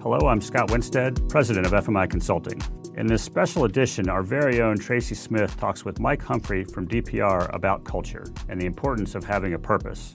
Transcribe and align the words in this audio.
Hello, 0.00 0.28
I'm 0.28 0.40
Scott 0.40 0.70
Winstead, 0.70 1.28
president 1.28 1.66
of 1.66 1.72
FMI 1.72 2.08
Consulting. 2.08 2.62
In 2.96 3.08
this 3.08 3.20
special 3.20 3.64
edition, 3.64 4.08
our 4.08 4.22
very 4.22 4.60
own 4.60 4.78
Tracey 4.78 5.16
Smith 5.16 5.56
talks 5.56 5.84
with 5.84 5.98
Mike 5.98 6.22
Humphrey 6.22 6.62
from 6.62 6.86
DPR 6.86 7.52
about 7.52 7.84
culture 7.84 8.24
and 8.48 8.60
the 8.60 8.66
importance 8.66 9.16
of 9.16 9.24
having 9.24 9.54
a 9.54 9.58
purpose. 9.58 10.14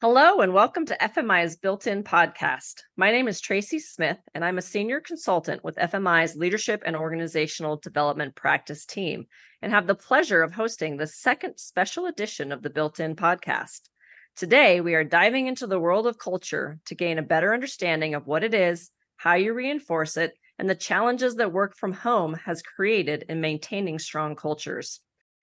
Hello, 0.00 0.40
and 0.40 0.54
welcome 0.54 0.86
to 0.86 0.96
FMI's 0.98 1.56
Built 1.56 1.88
In 1.88 2.04
podcast. 2.04 2.82
My 2.96 3.10
name 3.10 3.26
is 3.26 3.40
Tracey 3.40 3.80
Smith, 3.80 4.18
and 4.36 4.44
I'm 4.44 4.58
a 4.58 4.62
senior 4.62 5.00
consultant 5.00 5.64
with 5.64 5.74
FMI's 5.74 6.36
Leadership 6.36 6.80
and 6.86 6.94
Organizational 6.94 7.78
Development 7.78 8.36
Practice 8.36 8.86
team, 8.86 9.26
and 9.62 9.72
have 9.72 9.88
the 9.88 9.96
pleasure 9.96 10.44
of 10.44 10.52
hosting 10.52 10.96
the 10.96 11.08
second 11.08 11.56
special 11.56 12.06
edition 12.06 12.52
of 12.52 12.62
the 12.62 12.70
Built 12.70 13.00
In 13.00 13.16
podcast. 13.16 13.88
Today, 14.36 14.80
we 14.80 14.96
are 14.96 15.04
diving 15.04 15.46
into 15.46 15.68
the 15.68 15.78
world 15.78 16.08
of 16.08 16.18
culture 16.18 16.80
to 16.86 16.96
gain 16.96 17.20
a 17.20 17.22
better 17.22 17.54
understanding 17.54 18.16
of 18.16 18.26
what 18.26 18.42
it 18.42 18.52
is, 18.52 18.90
how 19.16 19.34
you 19.34 19.54
reinforce 19.54 20.16
it, 20.16 20.32
and 20.58 20.68
the 20.68 20.74
challenges 20.74 21.36
that 21.36 21.52
work 21.52 21.76
from 21.76 21.92
home 21.92 22.34
has 22.44 22.60
created 22.60 23.24
in 23.28 23.40
maintaining 23.40 24.00
strong 24.00 24.34
cultures. 24.34 25.00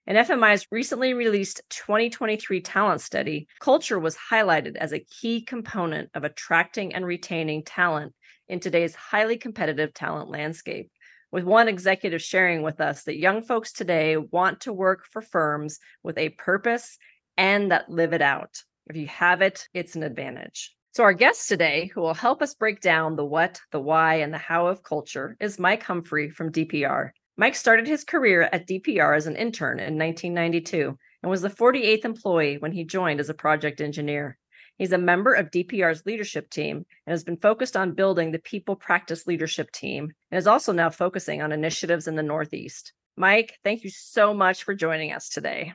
In 0.08 0.18
FMI's 0.18 0.68
recently 0.72 1.14
released 1.14 1.62
2023 1.70 2.60
talent 2.60 3.00
study, 3.00 3.48
culture 3.62 3.98
was 3.98 4.18
highlighted 4.30 4.76
as 4.76 4.92
a 4.92 5.00
key 5.00 5.42
component 5.42 6.10
of 6.14 6.26
attracting 6.26 6.94
and 6.94 7.06
retaining 7.06 7.64
talent 7.64 8.14
in 8.50 8.60
today's 8.60 8.94
highly 8.94 9.38
competitive 9.38 9.94
talent 9.94 10.30
landscape. 10.30 10.92
With 11.32 11.46
one 11.46 11.70
executive 11.70 12.22
sharing 12.22 12.62
with 12.62 12.82
us 12.82 13.04
that 13.04 13.18
young 13.18 13.42
folks 13.42 13.72
today 13.72 14.18
want 14.18 14.60
to 14.62 14.74
work 14.74 15.06
for 15.10 15.22
firms 15.22 15.80
with 16.04 16.18
a 16.18 16.28
purpose 16.28 16.98
and 17.38 17.72
that 17.72 17.90
live 17.90 18.12
it 18.12 18.22
out. 18.22 18.64
If 18.88 18.96
you 18.96 19.08
have 19.08 19.42
it, 19.42 19.68
it's 19.74 19.96
an 19.96 20.04
advantage. 20.04 20.76
So, 20.94 21.04
our 21.04 21.14
guest 21.14 21.48
today, 21.48 21.90
who 21.94 22.02
will 22.02 22.14
help 22.14 22.42
us 22.42 22.54
break 22.54 22.82
down 22.82 23.16
the 23.16 23.26
what, 23.26 23.62
the 23.72 23.80
why, 23.80 24.16
and 24.16 24.34
the 24.34 24.38
how 24.38 24.68
of 24.68 24.84
culture, 24.84 25.38
is 25.40 25.58
Mike 25.58 25.84
Humphrey 25.84 26.30
from 26.30 26.52
DPR. 26.52 27.12
Mike 27.38 27.56
started 27.56 27.88
his 27.88 28.04
career 28.04 28.50
at 28.52 28.68
DPR 28.68 29.16
as 29.16 29.26
an 29.26 29.36
intern 29.36 29.80
in 29.80 29.98
1992 29.98 30.98
and 31.24 31.30
was 31.30 31.42
the 31.42 31.50
48th 31.50 32.06
employee 32.06 32.58
when 32.58 32.72
he 32.72 32.84
joined 32.84 33.20
as 33.20 33.30
a 33.30 33.34
project 33.34 33.80
engineer. 33.80 34.38
He's 34.78 34.92
a 34.92 34.98
member 34.98 35.34
of 35.34 35.52
DPR's 35.52 36.06
leadership 36.06 36.50
team 36.50 36.86
and 37.06 37.12
has 37.12 37.24
been 37.24 37.38
focused 37.38 37.78
on 37.78 37.94
building 37.94 38.32
the 38.32 38.40
people 38.40 38.76
practice 38.76 39.28
leadership 39.28 39.72
team 39.72 40.12
and 40.32 40.38
is 40.38 40.48
also 40.48 40.74
now 40.74 40.90
focusing 40.90 41.42
on 41.42 41.52
initiatives 41.52 42.08
in 42.08 42.16
the 42.16 42.24
Northeast. 42.24 42.94
Mike, 43.16 43.60
thank 43.64 43.84
you 43.84 43.90
so 43.90 44.34
much 44.34 44.64
for 44.64 44.74
joining 44.74 45.14
us 45.14 45.30
today. 45.30 45.74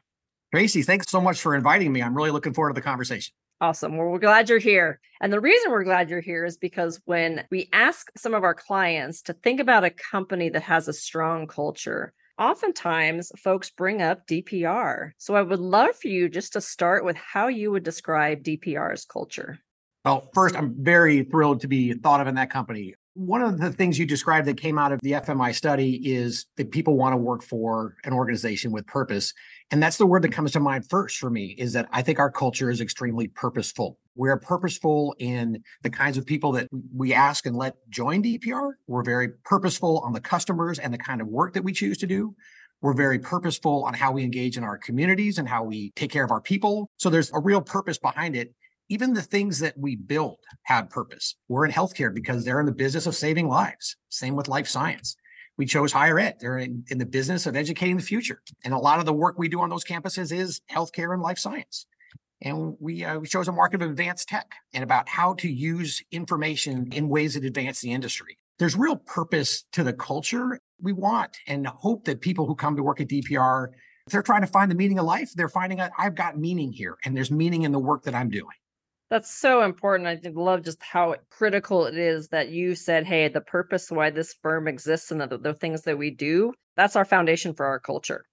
Tracey, 0.53 0.83
thanks 0.83 1.11
so 1.11 1.21
much 1.21 1.41
for 1.41 1.55
inviting 1.55 1.93
me. 1.93 2.03
I'm 2.03 2.17
really 2.17 2.31
looking 2.31 2.55
forward 2.55 2.71
to 2.71 2.75
the 2.75 2.85
conversation. 2.85 3.35
Awesome. 3.61 3.97
Well, 3.97 4.09
we're 4.09 4.19
glad 4.19 4.49
you're 4.49 4.59
here. 4.59 5.01
And 5.21 5.33
the 5.33 5.41
reason 5.41 5.71
we're 5.71 5.85
glad 5.85 6.11
you're 6.11 6.21
here 6.21 6.45
is 6.45 6.59
because 6.59 7.01
when 7.07 7.45
we 7.51 7.69
ask 7.73 8.09
some 8.17 8.35
of 8.35 8.45
our 8.45 8.55
clients 8.55 9.23
to 9.23 9.33
think 9.33 9.61
about 9.61 9.85
a 9.85 9.91
company 9.91 10.51
that 10.51 10.63
has 10.63 10.89
a 10.89 10.93
strong 10.93 11.47
culture, 11.47 12.13
oftentimes 12.39 13.33
folks 13.39 13.71
bring 13.71 14.03
up 14.03 14.27
DPR. 14.27 15.13
So 15.17 15.35
I 15.35 15.43
would 15.43 15.59
love 15.59 15.97
for 15.97 16.09
you 16.09 16.29
just 16.29 16.53
to 16.53 16.61
start 16.61 17.05
with 17.05 17.17
how 17.17 17.49
you 17.49 17.71
would 17.71 17.83
describe 17.83 18.43
DPR's 18.43 19.07
culture. 19.07 19.59
Well, 20.05 20.29
first, 20.35 20.55
I'm 20.55 20.75
very 20.79 21.25
thrilled 21.25 21.63
to 21.63 21.69
be 21.69 21.95
thought 21.95 22.21
of 22.21 22.27
in 22.27 22.35
that 22.37 22.51
company. 22.51 22.95
One 23.17 23.41
of 23.41 23.59
the 23.59 23.73
things 23.73 23.99
you 23.99 24.05
described 24.05 24.47
that 24.47 24.61
came 24.61 24.79
out 24.79 24.93
of 24.93 25.01
the 25.01 25.13
FMI 25.13 25.55
study 25.55 25.95
is 26.07 26.45
that 26.59 26.71
people 26.71 26.99
want 26.99 27.15
to 27.15 27.17
work 27.17 27.43
for 27.43 27.97
an 28.05 28.13
organization 28.13 28.73
with 28.73 28.87
purpose. 28.87 29.33
And 29.71 29.83
that's 29.83 29.97
the 29.97 30.05
word 30.05 30.21
that 30.21 30.33
comes 30.33 30.53
to 30.53 30.61
mind 30.61 30.87
first 30.91 31.17
for 31.17 31.31
me 31.31 31.55
is 31.57 31.73
that 31.73 31.89
I 31.93 32.03
think 32.03 32.19
our 32.19 32.31
culture 32.31 32.69
is 32.69 32.83
extremely 32.83 33.29
purposeful. 33.29 33.99
We're 34.17 34.37
purposeful 34.37 35.17
in 35.19 35.63
the 35.83 35.89
kinds 35.89 36.19
of 36.19 36.27
people 36.27 36.53
that 36.53 36.69
we 36.95 37.15
ask 37.15 37.47
and 37.47 37.57
let 37.57 37.77
join 37.89 38.23
DPR. 38.23 38.73
We're 38.87 39.03
very 39.03 39.31
purposeful 39.45 40.01
on 40.01 40.13
the 40.13 40.21
customers 40.21 40.79
and 40.79 40.93
the 40.93 40.99
kind 40.99 41.23
of 41.23 41.27
work 41.27 41.55
that 41.55 41.65
we 41.65 41.73
choose 41.73 41.97
to 41.99 42.07
do. 42.07 42.35
We're 42.83 42.93
very 42.93 43.19
purposeful 43.19 43.85
on 43.85 43.95
how 43.95 44.13
we 44.13 44.25
engage 44.25 44.59
in 44.59 44.63
our 44.63 44.77
communities 44.77 45.39
and 45.39 45.49
how 45.49 45.65
we 45.65 45.91
take 45.97 46.11
care 46.11 46.25
of 46.25 46.31
our 46.31 46.43
people. 46.43 46.91
So 46.99 47.09
there's 47.09 47.33
a 47.33 47.41
real 47.41 47.63
purpose 47.63 47.97
behind 47.97 48.37
it 48.37 48.53
even 48.89 49.15
the 49.15 49.23
things 49.23 49.59
that 49.61 49.77
we 49.77 49.97
build 49.97 50.39
have 50.65 50.91
purpose. 50.91 51.35
We're 51.49 51.67
in 51.67 51.73
healthcare 51.73 52.15
because 52.15 52.45
they're 52.45 52.61
in 52.61 52.67
the 52.67 52.73
business 52.73 53.07
of 53.07 53.15
saving 53.15 53.49
lives. 53.49 53.97
Same 54.09 54.37
with 54.37 54.49
life 54.49 54.69
science. 54.69 55.17
We 55.59 55.67
chose 55.67 55.93
higher 55.93 56.19
ed. 56.19 56.37
They're 56.41 56.59
in, 56.59 56.85
in 56.89 56.99
the 56.99 57.07
business 57.07 57.47
of 57.47 57.57
educating 57.57 57.97
the 57.97 58.03
future. 58.03 58.43
And 58.65 58.75
a 58.75 58.79
lot 58.79 58.99
of 58.99 59.07
the 59.07 59.13
work 59.13 59.39
we 59.39 59.49
do 59.49 59.61
on 59.61 59.71
those 59.71 59.85
campuses 59.85 60.33
is 60.33 60.61
healthcare 60.71 61.13
and 61.13 61.23
life 61.23 61.39
science. 61.39 61.87
And 62.43 62.77
we, 62.79 63.03
uh, 63.03 63.19
we 63.19 63.27
chose 63.27 63.49
a 63.49 63.53
market 63.53 63.83
of 63.83 63.91
advanced 63.91 64.29
tech 64.29 64.53
and 64.75 64.85
about 64.85 65.09
how 65.09 65.35
to 65.35 65.49
use 65.51 66.03
information 66.13 66.93
in 66.93 67.09
ways 67.09 67.35
that 67.35 67.45
advance 67.45 67.81
the 67.81 67.93
industry. 67.93 68.37
There's 68.59 68.77
real 68.77 68.97
purpose 68.97 69.65
to 69.73 69.83
the 69.83 69.95
culture. 69.95 70.61
We 70.81 70.93
want 70.93 71.39
and 71.47 71.67
hope 71.67 72.05
that 72.05 72.21
people 72.21 72.47
who 72.47 72.55
come 72.55 72.77
to 72.77 72.83
work 72.83 73.01
at 73.01 73.09
DPR, 73.09 73.69
if 74.07 74.13
they're 74.13 74.23
trying 74.23 74.43
to 74.43 74.47
find 74.47 74.71
the 74.71 74.75
meaning 74.75 74.99
of 74.99 75.07
life, 75.07 75.33
they're 75.35 75.49
finding 75.49 75.81
out 75.81 75.91
I've 75.99 76.15
got 76.15 76.39
meaning 76.39 76.73
here 76.73 76.97
and 77.05 77.17
there's 77.17 77.31
meaning 77.31 77.63
in 77.63 77.73
the 77.73 77.79
work 77.79 78.05
that 78.05 78.15
I'm 78.15 78.29
doing. 78.29 78.55
That's 79.09 79.33
so 79.33 79.63
important. 79.63 80.09
I 80.09 80.31
love 80.31 80.65
just 80.65 80.83
how 80.83 81.15
critical 81.31 81.87
it 81.87 81.97
is 81.97 82.29
that 82.29 82.49
you 82.49 82.75
said, 82.75 83.07
hey, 83.07 83.29
the 83.29 83.41
purpose 83.41 83.91
why 83.91 84.11
this 84.11 84.35
firm 84.43 84.67
exists 84.67 85.13
and 85.13 85.21
the, 85.21 85.39
the 85.39 85.55
things 85.55 85.83
that 85.83 85.97
we 85.97 86.11
do, 86.11 86.53
that's 86.77 86.97
our 86.97 87.05
foundation 87.05 87.55
for 87.55 87.67
our 87.67 87.79
culture. 87.79 88.25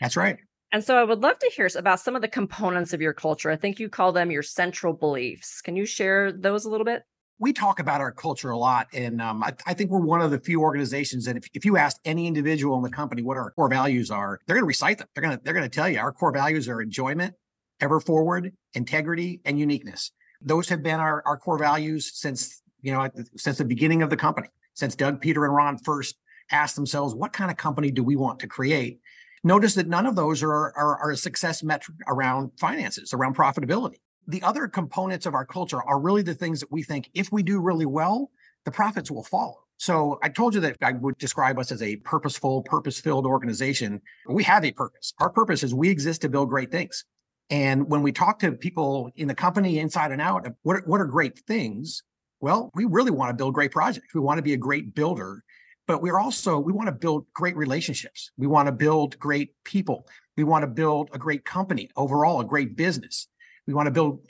That's 0.00 0.16
right. 0.16 0.38
And 0.72 0.82
so 0.82 0.96
I 0.96 1.04
would 1.04 1.20
love 1.20 1.38
to 1.38 1.50
hear 1.54 1.68
about 1.76 2.00
some 2.00 2.16
of 2.16 2.22
the 2.22 2.28
components 2.28 2.94
of 2.94 3.02
your 3.02 3.12
culture. 3.12 3.50
I 3.50 3.56
think 3.56 3.78
you 3.78 3.90
call 3.90 4.10
them 4.10 4.30
your 4.30 4.42
central 4.42 4.94
beliefs. 4.94 5.60
Can 5.60 5.76
you 5.76 5.84
share 5.84 6.32
those 6.32 6.64
a 6.64 6.70
little 6.70 6.86
bit? 6.86 7.02
We 7.38 7.52
talk 7.52 7.78
about 7.78 8.00
our 8.00 8.12
culture 8.12 8.50
a 8.50 8.56
lot. 8.56 8.86
And 8.94 9.20
um, 9.20 9.42
I, 9.42 9.52
I, 9.66 9.74
think 9.74 9.90
we're 9.90 10.00
one 10.00 10.22
of 10.22 10.30
the 10.30 10.38
few 10.38 10.62
organizations 10.62 11.26
that 11.26 11.36
if, 11.36 11.44
if 11.52 11.64
you 11.64 11.76
ask 11.76 11.98
any 12.04 12.26
individual 12.26 12.76
in 12.76 12.82
the 12.82 12.90
company 12.90 13.20
what 13.20 13.36
our 13.36 13.50
core 13.50 13.68
values 13.68 14.10
are, 14.10 14.40
they're 14.46 14.54
going 14.56 14.62
to 14.62 14.66
recite 14.66 14.98
them. 14.98 15.08
They're 15.14 15.22
going 15.22 15.36
to, 15.36 15.44
they're 15.44 15.52
going 15.52 15.68
to 15.68 15.74
tell 15.74 15.88
you 15.88 15.98
our 15.98 16.12
core 16.12 16.32
values 16.32 16.68
are 16.68 16.80
enjoyment, 16.80 17.34
ever 17.80 18.00
forward, 18.00 18.52
integrity, 18.74 19.40
and 19.44 19.58
uniqueness 19.58 20.12
those 20.44 20.68
have 20.68 20.82
been 20.82 21.00
our, 21.00 21.22
our 21.26 21.36
core 21.36 21.58
values 21.58 22.10
since 22.14 22.62
you 22.80 22.92
know 22.92 23.08
since 23.36 23.58
the 23.58 23.64
beginning 23.64 24.02
of 24.02 24.10
the 24.10 24.16
company 24.16 24.48
since 24.74 24.94
doug 24.94 25.20
peter 25.20 25.44
and 25.44 25.54
ron 25.54 25.78
first 25.78 26.16
asked 26.50 26.76
themselves 26.76 27.14
what 27.14 27.32
kind 27.32 27.50
of 27.50 27.56
company 27.56 27.90
do 27.90 28.02
we 28.02 28.16
want 28.16 28.38
to 28.40 28.46
create 28.46 29.00
notice 29.44 29.74
that 29.74 29.88
none 29.88 30.06
of 30.06 30.16
those 30.16 30.42
are, 30.42 30.52
are, 30.52 30.98
are 30.98 31.10
a 31.10 31.16
success 31.16 31.62
metric 31.62 31.96
around 32.08 32.50
finances 32.58 33.12
around 33.12 33.36
profitability 33.36 34.00
the 34.26 34.42
other 34.42 34.68
components 34.68 35.26
of 35.26 35.34
our 35.34 35.46
culture 35.46 35.82
are 35.82 36.00
really 36.00 36.22
the 36.22 36.34
things 36.34 36.60
that 36.60 36.70
we 36.70 36.82
think 36.82 37.10
if 37.14 37.32
we 37.32 37.42
do 37.42 37.60
really 37.60 37.86
well 37.86 38.30
the 38.64 38.70
profits 38.70 39.10
will 39.10 39.24
follow 39.24 39.62
so 39.82 40.20
I 40.22 40.28
told 40.28 40.54
you 40.54 40.60
that 40.60 40.76
I 40.80 40.92
would 40.92 41.18
describe 41.18 41.58
us 41.58 41.72
as 41.72 41.82
a 41.82 41.96
purposeful, 41.96 42.62
purpose-filled 42.62 43.26
organization. 43.26 44.00
We 44.28 44.44
have 44.44 44.64
a 44.64 44.70
purpose. 44.70 45.12
Our 45.18 45.28
purpose 45.28 45.64
is 45.64 45.74
we 45.74 45.90
exist 45.90 46.22
to 46.22 46.28
build 46.28 46.50
great 46.50 46.70
things. 46.70 47.04
And 47.50 47.88
when 47.88 48.02
we 48.02 48.12
talk 48.12 48.38
to 48.40 48.52
people 48.52 49.10
in 49.16 49.28
the 49.28 49.34
company 49.34 49.78
inside 49.78 50.10
and 50.10 50.20
out, 50.20 50.46
what 50.62 50.76
are, 50.76 50.82
what 50.86 51.00
are 51.00 51.06
great 51.06 51.38
things? 51.40 52.02
Well, 52.40 52.70
we 52.74 52.86
really 52.86 53.10
want 53.10 53.30
to 53.30 53.34
build 53.34 53.54
great 53.54 53.70
projects. 53.70 54.14
We 54.14 54.20
want 54.20 54.38
to 54.38 54.42
be 54.42 54.54
a 54.54 54.58
great 54.58 54.94
builder, 54.94 55.44
but 55.86 56.02
we're 56.02 56.18
also, 56.18 56.58
we 56.58 56.72
want 56.72 56.88
to 56.88 56.92
build 56.92 57.26
great 57.34 57.56
relationships. 57.56 58.30
We 58.36 58.46
want 58.46 58.66
to 58.66 58.72
build 58.72 59.18
great 59.18 59.50
people. 59.64 60.06
We 60.36 60.44
want 60.44 60.62
to 60.62 60.66
build 60.66 61.10
a 61.12 61.18
great 61.18 61.44
company 61.44 61.90
overall, 61.96 62.40
a 62.40 62.44
great 62.44 62.76
business. 62.76 63.28
We 63.66 63.74
want 63.74 63.86
to 63.86 63.92
build 63.92 64.20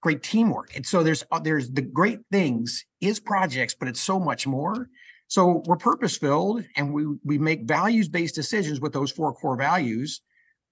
great 0.00 0.22
teamwork. 0.22 0.74
And 0.76 0.86
so 0.86 1.02
there's, 1.02 1.24
uh, 1.32 1.40
there's 1.40 1.70
the 1.70 1.82
great 1.82 2.20
things 2.30 2.84
is 3.00 3.18
projects, 3.18 3.74
but 3.74 3.88
it's 3.88 4.00
so 4.00 4.20
much 4.20 4.46
more. 4.46 4.88
So 5.26 5.62
we're 5.66 5.76
purpose 5.76 6.16
filled 6.16 6.64
and 6.76 6.92
we, 6.92 7.06
we 7.24 7.38
make 7.38 7.64
values 7.64 8.08
based 8.08 8.34
decisions 8.34 8.80
with 8.80 8.92
those 8.92 9.10
four 9.10 9.34
core 9.34 9.56
values 9.56 10.22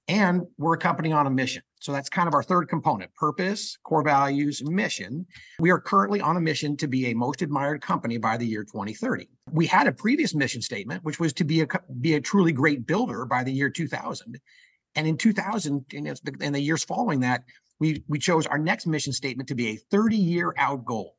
and 0.08 0.42
we're 0.58 0.74
a 0.74 0.78
company 0.78 1.12
on 1.12 1.26
a 1.26 1.30
mission. 1.30 1.62
So 1.80 1.92
that's 1.92 2.08
kind 2.08 2.26
of 2.28 2.34
our 2.34 2.42
third 2.42 2.68
component 2.68 3.14
purpose, 3.14 3.76
core 3.84 4.02
values, 4.02 4.62
mission. 4.64 5.26
We 5.58 5.70
are 5.70 5.80
currently 5.80 6.20
on 6.20 6.36
a 6.36 6.40
mission 6.40 6.76
to 6.78 6.88
be 6.88 7.10
a 7.10 7.14
most 7.14 7.42
admired 7.42 7.82
company 7.82 8.18
by 8.18 8.36
the 8.36 8.46
year 8.46 8.64
2030. 8.64 9.28
We 9.50 9.66
had 9.66 9.86
a 9.86 9.92
previous 9.92 10.34
mission 10.34 10.62
statement, 10.62 11.04
which 11.04 11.20
was 11.20 11.32
to 11.34 11.44
be 11.44 11.62
a, 11.62 11.66
be 12.00 12.14
a 12.14 12.20
truly 12.20 12.52
great 12.52 12.86
builder 12.86 13.24
by 13.24 13.44
the 13.44 13.52
year 13.52 13.68
2000. 13.68 14.40
And 14.94 15.06
in 15.06 15.18
2000, 15.18 15.84
and 15.92 16.20
in 16.40 16.52
the 16.52 16.60
years 16.60 16.82
following 16.82 17.20
that, 17.20 17.44
we, 17.78 18.02
we 18.08 18.18
chose 18.18 18.46
our 18.46 18.58
next 18.58 18.86
mission 18.86 19.12
statement 19.12 19.48
to 19.50 19.54
be 19.54 19.68
a 19.68 19.76
30 19.76 20.16
year 20.16 20.54
out 20.56 20.84
goal 20.84 21.16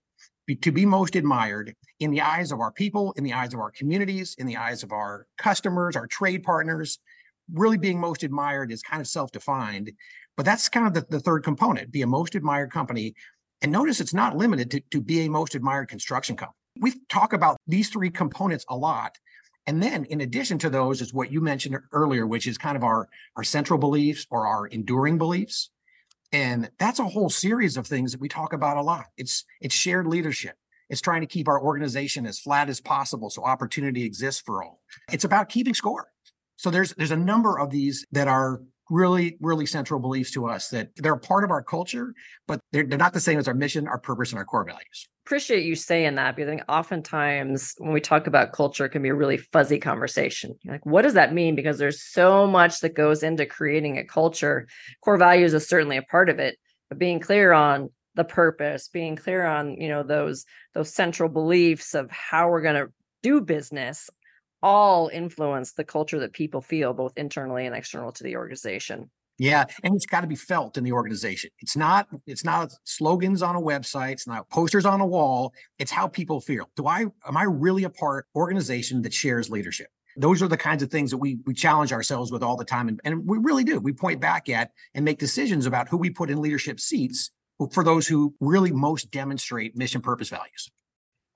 to 0.55 0.71
be 0.71 0.85
most 0.85 1.15
admired 1.15 1.75
in 1.99 2.11
the 2.11 2.21
eyes 2.21 2.51
of 2.51 2.59
our 2.61 2.71
people, 2.71 3.13
in 3.17 3.23
the 3.23 3.33
eyes 3.33 3.53
of 3.53 3.59
our 3.59 3.69
communities, 3.71 4.35
in 4.37 4.47
the 4.47 4.55
eyes 4.55 4.81
of 4.81 4.93
our 4.93 5.27
customers, 5.37 5.95
our 5.95 6.07
trade 6.07 6.41
partners, 6.41 6.99
really 7.53 7.77
being 7.77 7.99
most 7.99 8.23
admired 8.23 8.71
is 8.71 8.81
kind 8.81 9.01
of 9.01 9.07
self-defined, 9.07 9.91
but 10.35 10.45
that's 10.45 10.69
kind 10.69 10.87
of 10.87 10.93
the, 10.93 11.05
the 11.09 11.19
third 11.19 11.43
component, 11.43 11.91
be 11.91 12.01
a 12.01 12.07
most 12.07 12.35
admired 12.35 12.71
company. 12.71 13.15
And 13.61 13.71
notice 13.71 13.99
it's 13.99 14.13
not 14.13 14.37
limited 14.37 14.69
to, 14.71 14.81
to 14.91 15.01
be 15.01 15.21
a 15.21 15.29
most 15.29 15.55
admired 15.55 15.89
construction 15.89 16.35
company. 16.35 16.57
We 16.79 16.93
talk 17.09 17.33
about 17.33 17.57
these 17.65 17.89
three 17.89 18.11
components 18.11 18.65
a 18.69 18.75
lot. 18.75 19.17
And 19.65 19.81
then 19.81 20.05
in 20.05 20.21
addition 20.21 20.59
to 20.59 20.69
those 20.69 21.01
is 21.01 21.13
what 21.13 21.31
you 21.31 21.41
mentioned 21.41 21.77
earlier, 21.91 22.27
which 22.27 22.47
is 22.47 22.57
kind 22.57 22.77
of 22.77 22.83
our, 22.83 23.09
our 23.35 23.43
central 23.43 23.79
beliefs 23.79 24.25
or 24.29 24.45
our 24.45 24.67
enduring 24.67 25.17
beliefs. 25.17 25.71
And 26.31 26.69
that's 26.77 26.99
a 26.99 27.05
whole 27.05 27.29
series 27.29 27.77
of 27.77 27.87
things 27.87 28.11
that 28.11 28.21
we 28.21 28.27
talk 28.29 28.53
about 28.53 28.77
a 28.77 28.81
lot. 28.81 29.05
It's 29.17 29.45
it's 29.61 29.73
shared 29.73 30.07
leadership. 30.07 30.55
It's 30.89 31.01
trying 31.01 31.21
to 31.21 31.27
keep 31.27 31.47
our 31.47 31.61
organization 31.61 32.25
as 32.25 32.39
flat 32.39 32.69
as 32.69 32.79
possible 32.79 33.29
so 33.29 33.43
opportunity 33.43 34.03
exists 34.03 34.41
for 34.45 34.63
all. 34.63 34.81
It's 35.11 35.23
about 35.23 35.49
keeping 35.49 35.73
score. 35.73 36.07
So 36.57 36.69
there's 36.69 36.93
there's 36.95 37.11
a 37.11 37.17
number 37.17 37.59
of 37.59 37.69
these 37.69 38.05
that 38.11 38.27
are 38.27 38.61
really, 38.89 39.37
really 39.41 39.65
central 39.65 39.99
beliefs 39.99 40.31
to 40.31 40.47
us 40.47 40.69
that 40.69 40.89
they're 40.95 41.13
a 41.13 41.19
part 41.19 41.43
of 41.43 41.51
our 41.51 41.61
culture, 41.61 42.13
but 42.47 42.59
they're, 42.71 42.85
they're 42.85 42.97
not 42.97 43.13
the 43.13 43.19
same 43.19 43.37
as 43.37 43.47
our 43.47 43.53
mission, 43.53 43.87
our 43.87 43.97
purpose, 43.97 44.31
and 44.31 44.39
our 44.39 44.45
core 44.45 44.63
values. 44.63 45.09
Appreciate 45.25 45.65
you 45.65 45.75
saying 45.75 46.15
that 46.15 46.35
because 46.35 46.47
I 46.47 46.51
think 46.51 46.63
oftentimes 46.69 47.73
when 47.79 47.91
we 47.91 47.99
talk 47.99 48.27
about 48.27 48.53
culture, 48.53 48.85
it 48.85 48.89
can 48.89 49.01
be 49.01 49.09
a 49.09 49.15
really 49.15 49.37
fuzzy 49.37 49.77
conversation. 49.77 50.55
like, 50.65 50.85
what 50.85 51.01
does 51.01 51.15
that 51.15 51.33
mean? 51.33 51.55
Because 51.55 51.77
there's 51.77 52.01
so 52.01 52.47
much 52.47 52.79
that 52.79 52.95
goes 52.95 53.23
into 53.23 53.45
creating 53.45 53.97
a 53.97 54.05
culture. 54.05 54.67
Core 55.03 55.17
values 55.17 55.53
is 55.53 55.67
certainly 55.67 55.97
a 55.97 56.03
part 56.03 56.29
of 56.29 56.39
it, 56.39 56.57
but 56.89 56.97
being 56.97 57.19
clear 57.19 57.51
on 57.51 57.89
the 58.15 58.23
purpose, 58.23 58.87
being 58.87 59.15
clear 59.17 59.45
on, 59.45 59.79
you 59.79 59.89
know, 59.89 60.01
those 60.01 60.45
those 60.73 60.93
central 60.93 61.29
beliefs 61.29 61.93
of 61.93 62.09
how 62.09 62.49
we're 62.49 62.61
going 62.61 62.75
to 62.75 62.91
do 63.21 63.41
business 63.41 64.09
all 64.61 65.09
influence 65.09 65.73
the 65.73 65.83
culture 65.83 66.19
that 66.19 66.33
people 66.33 66.61
feel 66.61 66.93
both 66.93 67.13
internally 67.17 67.65
and 67.65 67.75
external 67.75 68.11
to 68.11 68.23
the 68.23 68.35
organization. 68.35 69.09
Yeah 69.37 69.65
and 69.83 69.95
it's 69.95 70.07
got 70.07 70.21
to 70.21 70.27
be 70.27 70.35
felt 70.35 70.77
in 70.77 70.83
the 70.83 70.91
organization. 70.91 71.51
It's 71.59 71.75
not 71.75 72.07
it's 72.25 72.43
not 72.43 72.73
slogans 72.85 73.41
on 73.41 73.55
a 73.55 73.61
website 73.61 74.13
it's 74.13 74.27
not 74.27 74.49
posters 74.49 74.85
on 74.85 74.99
a 74.99 75.05
wall 75.05 75.53
it's 75.77 75.91
how 75.91 76.07
people 76.07 76.41
feel. 76.41 76.69
Do 76.75 76.87
i 76.87 77.01
am 77.01 77.37
i 77.37 77.43
really 77.43 77.83
a 77.83 77.89
part 77.89 78.25
organization 78.35 79.01
that 79.03 79.13
shares 79.13 79.49
leadership? 79.49 79.87
Those 80.19 80.41
are 80.41 80.47
the 80.47 80.57
kinds 80.57 80.81
of 80.81 80.89
things 80.89 81.11
that 81.11 81.17
we 81.17 81.37
we 81.45 81.53
challenge 81.53 81.93
ourselves 81.93 82.31
with 82.31 82.41
all 82.41 82.57
the 82.57 82.65
time 82.65 82.87
and, 82.87 82.99
and 83.03 83.27
we 83.27 83.37
really 83.37 83.63
do. 83.63 83.79
We 83.79 83.93
point 83.93 84.19
back 84.19 84.49
at 84.49 84.71
and 84.95 85.05
make 85.05 85.19
decisions 85.19 85.67
about 85.67 85.87
who 85.87 85.97
we 85.97 86.09
put 86.09 86.31
in 86.31 86.41
leadership 86.41 86.79
seats 86.79 87.29
for 87.71 87.83
those 87.83 88.07
who 88.07 88.33
really 88.39 88.71
most 88.71 89.11
demonstrate 89.11 89.75
mission 89.75 90.01
purpose 90.01 90.29
values 90.29 90.71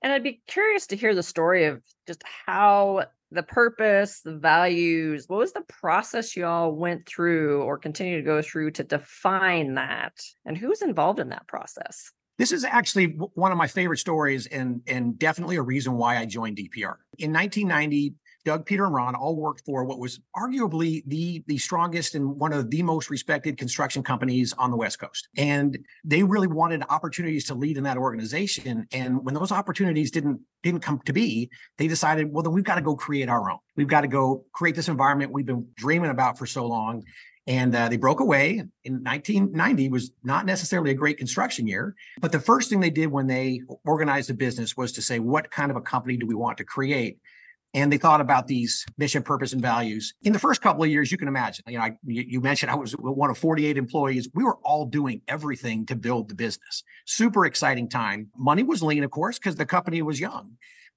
and 0.02 0.12
I'd 0.12 0.22
be 0.22 0.42
curious 0.46 0.86
to 0.88 0.96
hear 0.96 1.14
the 1.14 1.22
story 1.22 1.64
of 1.64 1.82
just 2.06 2.22
how 2.46 3.04
the 3.30 3.42
purpose, 3.42 4.20
the 4.20 4.36
values, 4.36 5.24
what 5.28 5.38
was 5.38 5.52
the 5.52 5.62
process 5.62 6.36
you 6.36 6.44
all 6.44 6.72
went 6.72 7.06
through 7.06 7.62
or 7.62 7.78
continue 7.78 8.16
to 8.16 8.22
go 8.22 8.42
through 8.42 8.72
to 8.72 8.84
define 8.84 9.74
that? 9.74 10.12
And 10.44 10.56
who's 10.56 10.82
involved 10.82 11.18
in 11.18 11.30
that 11.30 11.46
process? 11.46 12.10
This 12.38 12.52
is 12.52 12.64
actually 12.64 13.16
one 13.34 13.52
of 13.52 13.58
my 13.58 13.66
favorite 13.66 13.98
stories 13.98 14.46
and, 14.46 14.80
and 14.86 15.18
definitely 15.18 15.56
a 15.56 15.62
reason 15.62 15.94
why 15.94 16.18
I 16.18 16.26
joined 16.26 16.56
DPR. 16.56 16.96
In 17.18 17.32
1990, 17.32 18.14
Doug, 18.44 18.66
Peter, 18.66 18.84
and 18.84 18.94
Ron 18.94 19.14
all 19.14 19.36
worked 19.36 19.64
for 19.64 19.84
what 19.84 19.98
was 19.98 20.20
arguably 20.36 21.02
the 21.06 21.42
the 21.46 21.58
strongest 21.58 22.14
and 22.14 22.36
one 22.36 22.52
of 22.52 22.70
the 22.70 22.82
most 22.82 23.10
respected 23.10 23.56
construction 23.56 24.02
companies 24.02 24.52
on 24.54 24.70
the 24.70 24.76
West 24.76 24.98
Coast. 24.98 25.28
And 25.36 25.78
they 26.04 26.22
really 26.22 26.48
wanted 26.48 26.82
opportunities 26.88 27.44
to 27.46 27.54
lead 27.54 27.76
in 27.76 27.84
that 27.84 27.96
organization. 27.96 28.86
And 28.92 29.24
when 29.24 29.34
those 29.34 29.52
opportunities 29.52 30.10
didn't 30.10 30.40
didn't 30.62 30.80
come 30.80 31.00
to 31.06 31.12
be, 31.12 31.50
they 31.78 31.88
decided, 31.88 32.32
well, 32.32 32.42
then 32.42 32.52
we've 32.52 32.64
got 32.64 32.76
to 32.76 32.82
go 32.82 32.96
create 32.96 33.28
our 33.28 33.50
own. 33.50 33.58
We've 33.76 33.88
got 33.88 34.02
to 34.02 34.08
go 34.08 34.44
create 34.52 34.76
this 34.76 34.88
environment 34.88 35.32
we've 35.32 35.46
been 35.46 35.66
dreaming 35.76 36.10
about 36.10 36.38
for 36.38 36.46
so 36.46 36.66
long. 36.66 37.04
And 37.46 37.74
uh, 37.74 37.88
they 37.88 37.96
broke 37.96 38.20
away 38.20 38.62
in 38.84 39.02
1990 39.02 39.88
was 39.88 40.12
not 40.22 40.46
necessarily 40.46 40.92
a 40.92 40.94
great 40.94 41.18
construction 41.18 41.66
year. 41.66 41.96
But 42.20 42.30
the 42.30 42.38
first 42.38 42.70
thing 42.70 42.78
they 42.78 42.90
did 42.90 43.08
when 43.08 43.26
they 43.26 43.62
organized 43.84 44.28
the 44.28 44.34
business 44.34 44.76
was 44.76 44.92
to 44.92 45.02
say, 45.02 45.18
what 45.18 45.50
kind 45.50 45.70
of 45.70 45.76
a 45.76 45.80
company 45.80 46.16
do 46.16 46.26
we 46.26 46.36
want 46.36 46.58
to 46.58 46.64
create? 46.64 47.18
And 47.74 47.92
they 47.92 47.98
thought 47.98 48.20
about 48.20 48.46
these 48.46 48.84
mission, 48.98 49.22
purpose, 49.22 49.52
and 49.52 49.62
values. 49.62 50.14
In 50.22 50.32
the 50.32 50.38
first 50.38 50.60
couple 50.60 50.82
of 50.82 50.90
years, 50.90 51.10
you 51.10 51.18
can 51.18 51.28
imagine. 51.28 51.64
You 51.66 51.78
know, 51.78 51.84
I, 51.84 51.96
you 52.04 52.40
mentioned 52.40 52.70
I 52.70 52.74
was 52.74 52.92
one 52.92 53.30
of 53.30 53.38
48 53.38 53.76
employees. 53.78 54.28
We 54.34 54.44
were 54.44 54.58
all 54.62 54.84
doing 54.84 55.22
everything 55.26 55.86
to 55.86 55.96
build 55.96 56.28
the 56.28 56.34
business. 56.34 56.82
Super 57.06 57.46
exciting 57.46 57.88
time. 57.88 58.28
Money 58.36 58.62
was 58.62 58.82
lean, 58.82 59.04
of 59.04 59.10
course, 59.10 59.38
because 59.38 59.56
the 59.56 59.66
company 59.66 60.02
was 60.02 60.20
young. 60.20 60.56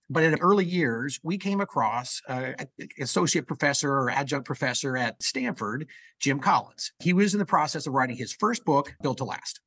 But 0.09 0.23
in 0.23 0.35
early 0.39 0.65
years, 0.65 1.19
we 1.23 1.37
came 1.37 1.61
across 1.61 2.21
uh, 2.29 2.51
an 2.59 2.67
associate 2.99 3.47
professor 3.47 3.91
or 3.91 4.09
adjunct 4.11 4.45
professor 4.45 4.95
at 4.97 5.21
Stanford, 5.23 5.87
Jim 6.19 6.39
Collins. 6.39 6.91
He 6.99 7.11
was 7.11 7.33
in 7.33 7.39
the 7.39 7.45
process 7.45 7.87
of 7.87 7.93
writing 7.93 8.15
his 8.15 8.31
first 8.31 8.65
book, 8.65 8.93
Built 9.01 9.17
to 9.17 9.23
Last. 9.23 9.61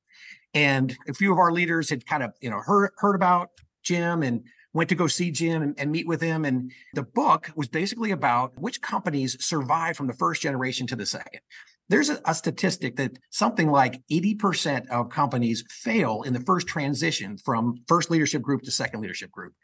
And 0.55 0.97
a 1.09 1.15
few 1.15 1.33
of 1.33 1.39
our 1.39 1.51
leaders 1.51 1.91
had 1.91 2.07
kind 2.07 2.23
of, 2.23 2.35
you 2.41 2.51
know, 2.51 2.61
heard 2.61 2.91
heard 2.99 3.15
about 3.15 3.51
Jim 3.83 4.23
and 4.23 4.45
went 4.73 4.89
to 4.91 4.95
go 4.95 5.07
see 5.07 5.31
Jim 5.31 5.63
and, 5.63 5.75
and, 5.79 5.91
meet 5.91 6.07
with 6.07 6.21
him. 6.21 6.45
And 6.45 6.71
the 6.95 7.03
book 7.03 7.51
was 7.57 7.69
basically 7.69 8.11
about 8.11 8.59
which 8.61 8.83
companies 8.83 9.43
survived 9.45 9.97
from 9.97 10.07
the 10.07 10.13
first 10.13 10.43
generation 10.43 10.87
to 10.89 10.97
the 10.97 11.07
second. 11.07 11.41
There's 11.89 12.11
a, 12.11 12.21
a 12.27 12.35
statistic 12.35 12.97
that 12.97 13.19
something 13.31 13.71
like 13.71 14.03
80% 14.11 14.89
of 14.89 15.09
companies 15.09 15.65
fail 15.71 16.23
in 16.23 16.35
the 16.35 16.41
first 16.41 16.67
transition 16.67 17.39
from 17.39 17.77
first 17.89 18.11
leadership 18.11 18.43
group 18.43 18.63
to 18.63 18.71
second 18.71 19.01
leadership 19.01 19.31
group. 19.31 19.55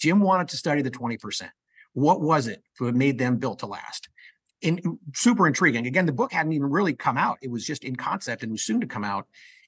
Jim 0.00 0.20
wanted 0.20 0.48
to 0.48 0.56
study 0.56 0.82
the 0.82 0.90
20%. 0.90 1.50
What 1.92 2.20
was 2.20 2.46
it 2.46 2.62
that 2.80 2.94
made 2.94 3.18
them 3.18 3.36
built 3.36 3.60
to 3.60 3.66
last? 3.66 4.08
In, 4.62 4.98
super 5.14 5.46
intriguing. 5.46 5.86
Again, 5.86 6.06
the 6.06 6.12
book 6.12 6.32
hadn't 6.32 6.52
even 6.52 6.70
really 6.70 6.94
come 6.94 7.18
out. 7.18 7.38
It 7.42 7.50
was 7.50 7.66
just 7.66 7.84
in 7.84 7.96
concept 7.96 8.42
and 8.42 8.52
was 8.52 8.62
soon 8.62 8.80
to 8.80 8.86
come 8.86 9.04
out. 9.04 9.26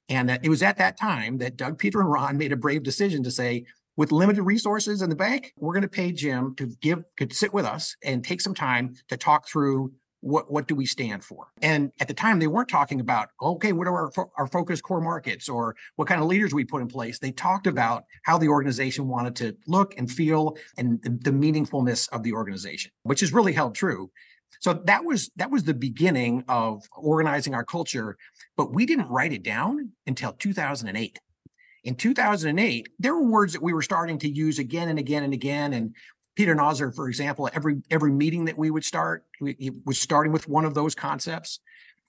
And 0.09 0.31
uh, 0.31 0.39
it 0.43 0.49
was 0.49 0.63
at 0.63 0.79
that 0.79 0.99
time 0.99 1.39
that 1.39 1.57
Doug, 1.57 1.79
Peter, 1.79 2.01
and 2.01 2.11
Ron 2.11 2.39
made 2.39 2.53
a 2.53 2.57
brave 2.57 2.83
decision 2.83 3.23
to 3.25 3.31
say, 3.31 3.65
with 3.99 4.13
limited 4.13 4.45
resources 4.45 5.03
in 5.03 5.11
the 5.11 5.17
bank, 5.17 5.53
we're 5.59 5.75
going 5.75 5.83
to 5.83 5.89
pay 5.89 6.13
Jim 6.13 6.55
to 6.55 6.69
give, 6.81 7.03
could 7.19 7.33
sit 7.35 7.53
with 7.53 7.65
us 7.65 7.97
and 8.05 8.25
take 8.25 8.41
some 8.41 8.55
time 8.55 8.95
to 9.09 9.17
talk 9.17 9.47
through 9.49 9.93
what 10.21 10.51
what 10.51 10.67
do 10.67 10.75
we 10.75 10.85
stand 10.85 11.23
for? 11.23 11.47
And 11.63 11.93
at 12.01 12.09
the 12.09 12.15
time 12.15 12.41
they 12.41 12.49
weren't 12.49 12.69
talking 12.69 12.99
about 12.99 13.29
okay 13.41 13.73
what 13.73 13.87
are 13.87 14.11
our, 14.17 14.29
our 14.37 14.47
focus 14.49 14.81
core 14.81 15.01
markets 15.01 15.49
or 15.49 15.77
what 15.95 16.09
kind 16.09 16.21
of 16.21 16.27
leaders 16.27 16.53
we 16.53 16.65
put 16.65 16.83
in 16.83 16.89
place. 16.89 17.21
They 17.21 17.31
talked 17.31 17.69
about 17.69 18.03
how 18.25 18.37
the 18.37 18.49
organization 18.49 19.07
wanted 19.07 19.37
to 19.37 19.57
look 19.69 19.95
and 19.97 20.11
feel 20.11 20.57
and 20.77 21.01
the, 21.03 21.11
the 21.11 21.31
meaningfulness 21.31 22.09
of 22.11 22.25
the 22.25 22.33
organization 22.33 22.91
which 23.05 23.21
has 23.21 23.33
really 23.33 23.53
held 23.53 23.77
true. 23.77 24.11
So 24.59 24.73
that 24.73 25.05
was 25.05 25.31
that 25.37 25.53
was 25.53 25.63
the 25.63 25.75
beginning 25.75 26.43
of 26.49 26.83
organizing 26.97 27.55
our 27.55 27.65
culture 27.65 28.17
but 28.57 28.75
we 28.75 28.87
didn't 28.87 29.09
write 29.09 29.33
it 29.33 29.45
down 29.45 29.93
until 30.05 30.33
2008 30.33 31.21
in 31.85 31.95
2008, 31.95 32.89
there 32.99 33.15
were 33.15 33.25
words 33.25 33.53
that 33.53 33.63
we 33.63 33.73
were 33.73 33.83
starting 33.83 34.19
to 34.19 34.29
use 34.29 34.59
again 34.59 34.89
and 34.89 34.99
again 34.99 35.23
and 35.23 35.33
again. 35.33 35.73
And 35.73 35.95
Peter 36.35 36.55
Nosler, 36.55 36.95
for 36.95 37.09
example, 37.09 37.49
every 37.53 37.83
every 37.91 38.13
meeting 38.13 38.45
that 38.47 38.59
we 38.59 38.71
would 38.71 38.85
start, 38.85 39.25
we, 39.41 39.71
was 39.85 39.99
starting 39.99 40.33
with 40.33 40.49
one 40.49 40.65
of 40.65 40.75
those 40.75 40.95
concepts. 40.95 41.61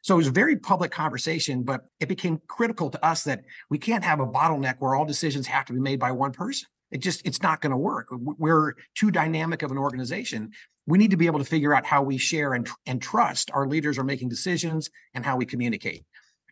So 0.01 0.15
it 0.15 0.17
was 0.17 0.27
a 0.27 0.31
very 0.31 0.55
public 0.55 0.91
conversation, 0.91 1.63
but 1.63 1.85
it 1.99 2.07
became 2.07 2.39
critical 2.47 2.89
to 2.89 3.05
us 3.05 3.23
that 3.25 3.43
we 3.69 3.77
can't 3.77 4.03
have 4.03 4.21
a 4.21 4.27
bottleneck 4.27 4.75
where 4.79 4.95
all 4.95 5.05
decisions 5.05 5.45
have 5.47 5.65
to 5.65 5.73
be 5.73 5.79
made 5.79 5.99
by 5.99 6.11
one 6.11 6.31
person. 6.31 6.67
It 6.91 6.99
just 6.99 7.25
it's 7.25 7.41
not 7.41 7.61
going 7.61 7.71
to 7.71 7.77
work. 7.77 8.07
We're 8.11 8.73
too 8.95 9.11
dynamic 9.11 9.61
of 9.61 9.71
an 9.71 9.77
organization. 9.77 10.51
We 10.87 10.97
need 10.97 11.11
to 11.11 11.17
be 11.17 11.27
able 11.27 11.39
to 11.39 11.45
figure 11.45 11.75
out 11.75 11.85
how 11.85 12.01
we 12.01 12.17
share 12.17 12.53
and, 12.53 12.67
and 12.87 13.01
trust 13.01 13.51
our 13.53 13.67
leaders 13.67 13.99
are 13.99 14.03
making 14.03 14.29
decisions 14.29 14.89
and 15.13 15.23
how 15.23 15.37
we 15.37 15.45
communicate. 15.45 16.05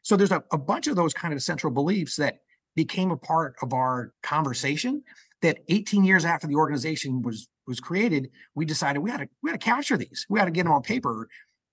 So 0.03 0.15
there's 0.15 0.31
a, 0.31 0.43
a 0.51 0.57
bunch 0.57 0.87
of 0.87 0.95
those 0.95 1.13
kind 1.13 1.33
of 1.33 1.41
central 1.41 1.73
beliefs 1.73 2.17
that 2.17 2.39
became 2.77 3.09
a 3.09 3.17
part 3.17 3.55
of 3.61 3.73
our 3.73 4.13
conversation 4.21 5.03
that 5.41 5.57
18 5.67 6.05
years 6.05 6.23
after 6.23 6.47
the 6.47 6.55
organization 6.55 7.21
was 7.21 7.49
was 7.65 7.81
created 7.81 8.29
we 8.55 8.63
decided 8.63 8.99
we 8.99 9.11
had 9.11 9.17
to 9.17 9.27
we 9.43 9.49
had 9.51 9.59
to 9.59 9.65
capture 9.65 9.97
these. 9.97 10.25
We 10.29 10.39
had 10.39 10.45
to 10.45 10.51
get 10.51 10.63
them 10.63 10.71
on 10.71 10.83
paper. 10.83 11.27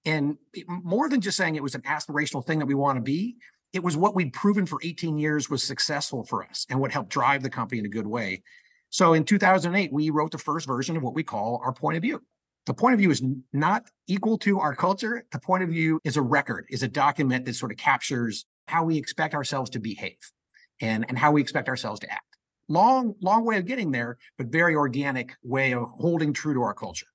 And 0.05 0.37
more 0.67 1.09
than 1.09 1.21
just 1.21 1.37
saying 1.37 1.55
it 1.55 1.63
was 1.63 1.77
an 1.77 1.83
aspirational 1.83 2.45
thing 2.45 2.59
that 2.59 2.67
we 2.67 2.75
want 2.75 2.97
to 2.97 3.03
be 3.03 3.37
it 3.73 3.83
was 3.83 3.97
what 3.97 4.15
we'd 4.15 4.33
proven 4.33 4.67
for 4.67 4.79
18 4.83 5.19
years 5.19 5.51
was 5.51 5.63
successful 5.63 6.25
for 6.25 6.45
us 6.45 6.65
and 6.71 6.81
what 6.81 6.93
helped 6.93 7.11
drive 7.11 7.43
the 7.43 7.51
company 7.51 7.81
in 7.81 7.87
a 7.87 7.89
good 7.89 8.07
way. 8.07 8.43
So 8.89 9.15
in 9.15 9.25
2008 9.25 9.93
we 9.93 10.11
wrote 10.11 10.33
the 10.33 10.39
first 10.39 10.67
version 10.67 10.97
of 10.97 11.03
what 11.03 11.15
we 11.15 11.23
call 11.23 11.61
our 11.65 11.73
point 11.73 11.97
of 11.97 12.03
view. 12.03 12.23
The 12.67 12.75
point 12.75 12.95
of 12.95 13.01
view 13.01 13.11
is 13.11 13.23
not 13.53 13.83
equal 14.07 14.39
to 14.39 14.59
our 14.59 14.75
culture. 14.75 15.27
The 15.33 15.41
point 15.41 15.65
of 15.65 15.69
view 15.69 16.01
is 16.03 16.17
a 16.17 16.23
record 16.23 16.65
is 16.71 16.83
a 16.83 16.89
document 16.89 17.45
that 17.45 17.55
sort 17.55 17.73
of 17.73 17.79
captures 17.79 18.47
how 18.69 18.85
we 18.85 18.97
expect 18.97 19.35
ourselves 19.35 19.69
to 19.71 19.79
behave 19.79 20.17
and, 20.81 21.05
and 21.09 21.19
how 21.19 21.33
we 21.33 21.41
expect 21.41 21.69
ourselves 21.69 22.01
to 22.01 22.13
act. 22.13 22.23
Long, 22.69 23.15
long 23.21 23.45
way 23.45 23.59
of 23.59 23.67
getting 23.67 23.91
there, 23.91 24.17
but 24.39 24.47
very 24.47 24.75
organic 24.75 25.35
way 25.43 25.73
of 25.73 25.89
holding 25.99 26.33
true 26.33 26.55
to 26.55 26.63
our 26.63 26.75
culture. 26.75 27.07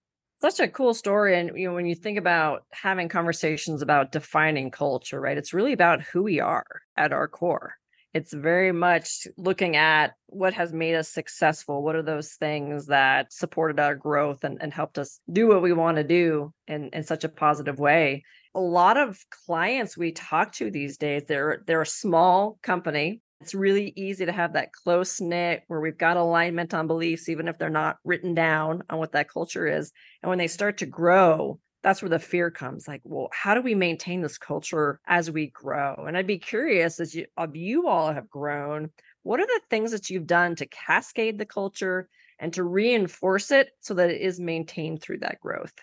Such 0.42 0.60
a 0.60 0.68
cool 0.68 0.94
story. 0.94 1.38
And 1.38 1.58
you 1.58 1.68
know, 1.68 1.74
when 1.74 1.86
you 1.86 1.96
think 1.96 2.18
about 2.18 2.64
having 2.72 3.10
conversations 3.10 3.82
about 3.82 4.12
defining 4.12 4.72
culture, 4.72 5.20
right? 5.20 5.38
It's 5.38 5.54
really 5.54 5.74
about 5.74 6.02
who 6.02 6.24
we 6.24 6.40
are 6.40 6.66
at 6.96 7.12
our 7.12 7.28
core. 7.28 7.74
It's 8.14 8.34
very 8.34 8.72
much 8.72 9.28
looking 9.38 9.76
at 9.76 10.14
what 10.28 10.54
has 10.54 10.74
made 10.74 10.96
us 10.96 11.10
successful. 11.10 11.84
What 11.84 11.96
are 11.96 12.02
those 12.02 12.34
things 12.34 12.88
that 12.88 13.32
supported 13.32 13.80
our 13.80 13.96
growth 13.96 14.44
and, 14.44 14.58
and 14.62 14.74
helped 14.74 14.98
us 14.98 15.20
do 15.32 15.48
what 15.48 15.62
we 15.62 15.74
want 15.74 15.98
to 15.98 16.04
do 16.04 16.52
in, 16.68 16.90
in 16.92 17.04
such 17.04 17.24
a 17.24 17.30
positive 17.30 17.78
way? 17.78 18.24
A 18.56 18.60
lot 18.60 18.98
of 18.98 19.20
clients 19.46 19.98
we 19.98 20.12
talk 20.12 20.54
to 20.54 20.72
these 20.72 20.98
days, 20.98 21.24
they're 21.28 21.64
they're 21.68 21.84
a 21.84 21.86
small 21.86 22.58
company 22.64 23.22
it's 23.42 23.56
really 23.56 23.94
easy 23.96 24.26
to 24.26 24.32
have 24.32 24.54
that 24.54 24.74
close 24.74 25.22
knit 25.22 25.64
where 25.68 25.80
we've 25.80 25.98
got 25.98 26.18
alignment 26.18 26.74
on 26.74 26.88
beliefs, 26.88 27.30
even 27.30 27.48
if 27.48 27.58
they're 27.58 27.70
not 27.70 27.98
written 28.04 28.34
down 28.34 28.84
on 28.90 29.00
what 29.00 29.14
that 29.14 29.30
culture 29.30 29.68
is. 29.68 29.92
And 30.22 30.30
when 30.30 30.40
they 30.40 30.48
start 30.48 30.78
to 30.80 30.86
grow, 30.86 31.60
that's 31.82 32.02
where 32.02 32.10
the 32.10 32.20
fear 32.20 32.52
comes 32.52 32.88
like, 32.88 33.02
well, 33.06 33.30
how 33.32 33.54
do 33.54 33.62
we 33.62 33.76
maintain 33.76 34.22
this 34.22 34.38
culture 34.38 35.00
as 35.08 35.32
we 35.32 35.48
grow? 35.48 35.96
And 36.06 36.18
I'd 36.18 36.28
be 36.28 36.38
curious 36.38 37.00
as 37.00 37.16
you, 37.16 37.26
of 37.38 37.56
you 37.56 37.88
all 37.88 38.12
have 38.12 38.30
grown, 38.30 38.90
What 39.24 39.40
are 39.40 39.46
the 39.46 39.62
things 39.70 39.92
that 39.92 40.10
you've 40.10 40.28
done 40.28 40.56
to 40.56 40.66
cascade 40.66 41.38
the 41.38 41.46
culture 41.46 42.10
and 42.40 42.54
to 42.54 42.64
reinforce 42.64 43.52
it 43.52 43.70
so 43.80 43.94
that 43.94 44.10
it 44.10 44.22
is 44.22 44.40
maintained 44.40 45.02
through 45.02 45.20
that 45.20 45.40
growth? 45.40 45.74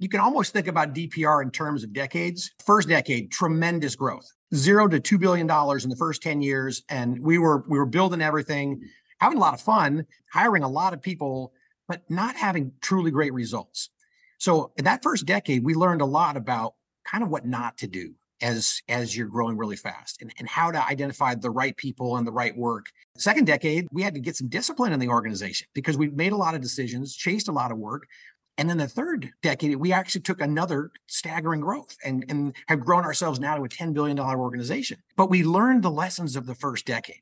You 0.00 0.08
can 0.08 0.20
almost 0.20 0.52
think 0.52 0.66
about 0.66 0.92
DPR 0.92 1.42
in 1.42 1.52
terms 1.52 1.84
of 1.84 1.92
decades. 1.92 2.50
First 2.66 2.88
decade, 2.88 3.30
tremendous 3.30 3.94
growth. 3.94 4.26
Zero 4.54 4.88
to 4.88 5.00
two 5.00 5.18
billion 5.18 5.46
dollars 5.46 5.84
in 5.84 5.90
the 5.90 5.96
first 5.96 6.22
10 6.22 6.42
years. 6.42 6.82
And 6.88 7.18
we 7.20 7.38
were 7.38 7.64
we 7.68 7.78
were 7.78 7.86
building 7.86 8.22
everything, 8.22 8.82
having 9.18 9.38
a 9.38 9.40
lot 9.40 9.54
of 9.54 9.60
fun, 9.60 10.06
hiring 10.32 10.62
a 10.62 10.68
lot 10.68 10.94
of 10.94 11.02
people, 11.02 11.52
but 11.88 12.02
not 12.08 12.36
having 12.36 12.72
truly 12.80 13.10
great 13.10 13.32
results. 13.32 13.90
So 14.38 14.72
in 14.76 14.84
that 14.84 15.02
first 15.02 15.26
decade, 15.26 15.64
we 15.64 15.74
learned 15.74 16.00
a 16.00 16.06
lot 16.06 16.36
about 16.36 16.74
kind 17.04 17.22
of 17.22 17.30
what 17.30 17.46
not 17.46 17.78
to 17.78 17.86
do 17.86 18.14
as 18.42 18.82
as 18.88 19.16
you're 19.16 19.28
growing 19.28 19.56
really 19.56 19.76
fast 19.76 20.20
and, 20.20 20.32
and 20.38 20.48
how 20.48 20.70
to 20.70 20.86
identify 20.86 21.34
the 21.34 21.50
right 21.50 21.76
people 21.76 22.16
and 22.16 22.26
the 22.26 22.32
right 22.32 22.56
work 22.56 22.86
second 23.16 23.46
decade 23.46 23.86
we 23.92 24.02
had 24.02 24.14
to 24.14 24.20
get 24.20 24.36
some 24.36 24.48
discipline 24.48 24.92
in 24.92 24.98
the 24.98 25.08
organization 25.08 25.66
because 25.72 25.96
we 25.96 26.08
made 26.10 26.32
a 26.32 26.36
lot 26.36 26.54
of 26.54 26.60
decisions 26.60 27.14
chased 27.14 27.48
a 27.48 27.52
lot 27.52 27.70
of 27.70 27.78
work 27.78 28.06
and 28.56 28.68
then 28.68 28.78
the 28.78 28.88
third 28.88 29.30
decade 29.42 29.76
we 29.76 29.92
actually 29.92 30.20
took 30.20 30.40
another 30.40 30.90
staggering 31.06 31.60
growth 31.60 31.96
and, 32.04 32.24
and 32.28 32.54
have 32.68 32.80
grown 32.80 33.04
ourselves 33.04 33.40
now 33.40 33.56
to 33.56 33.64
a 33.64 33.68
$10 33.68 33.92
billion 33.94 34.18
organization 34.18 34.98
but 35.16 35.30
we 35.30 35.44
learned 35.44 35.82
the 35.82 35.90
lessons 35.90 36.36
of 36.36 36.46
the 36.46 36.54
first 36.54 36.86
decade 36.86 37.20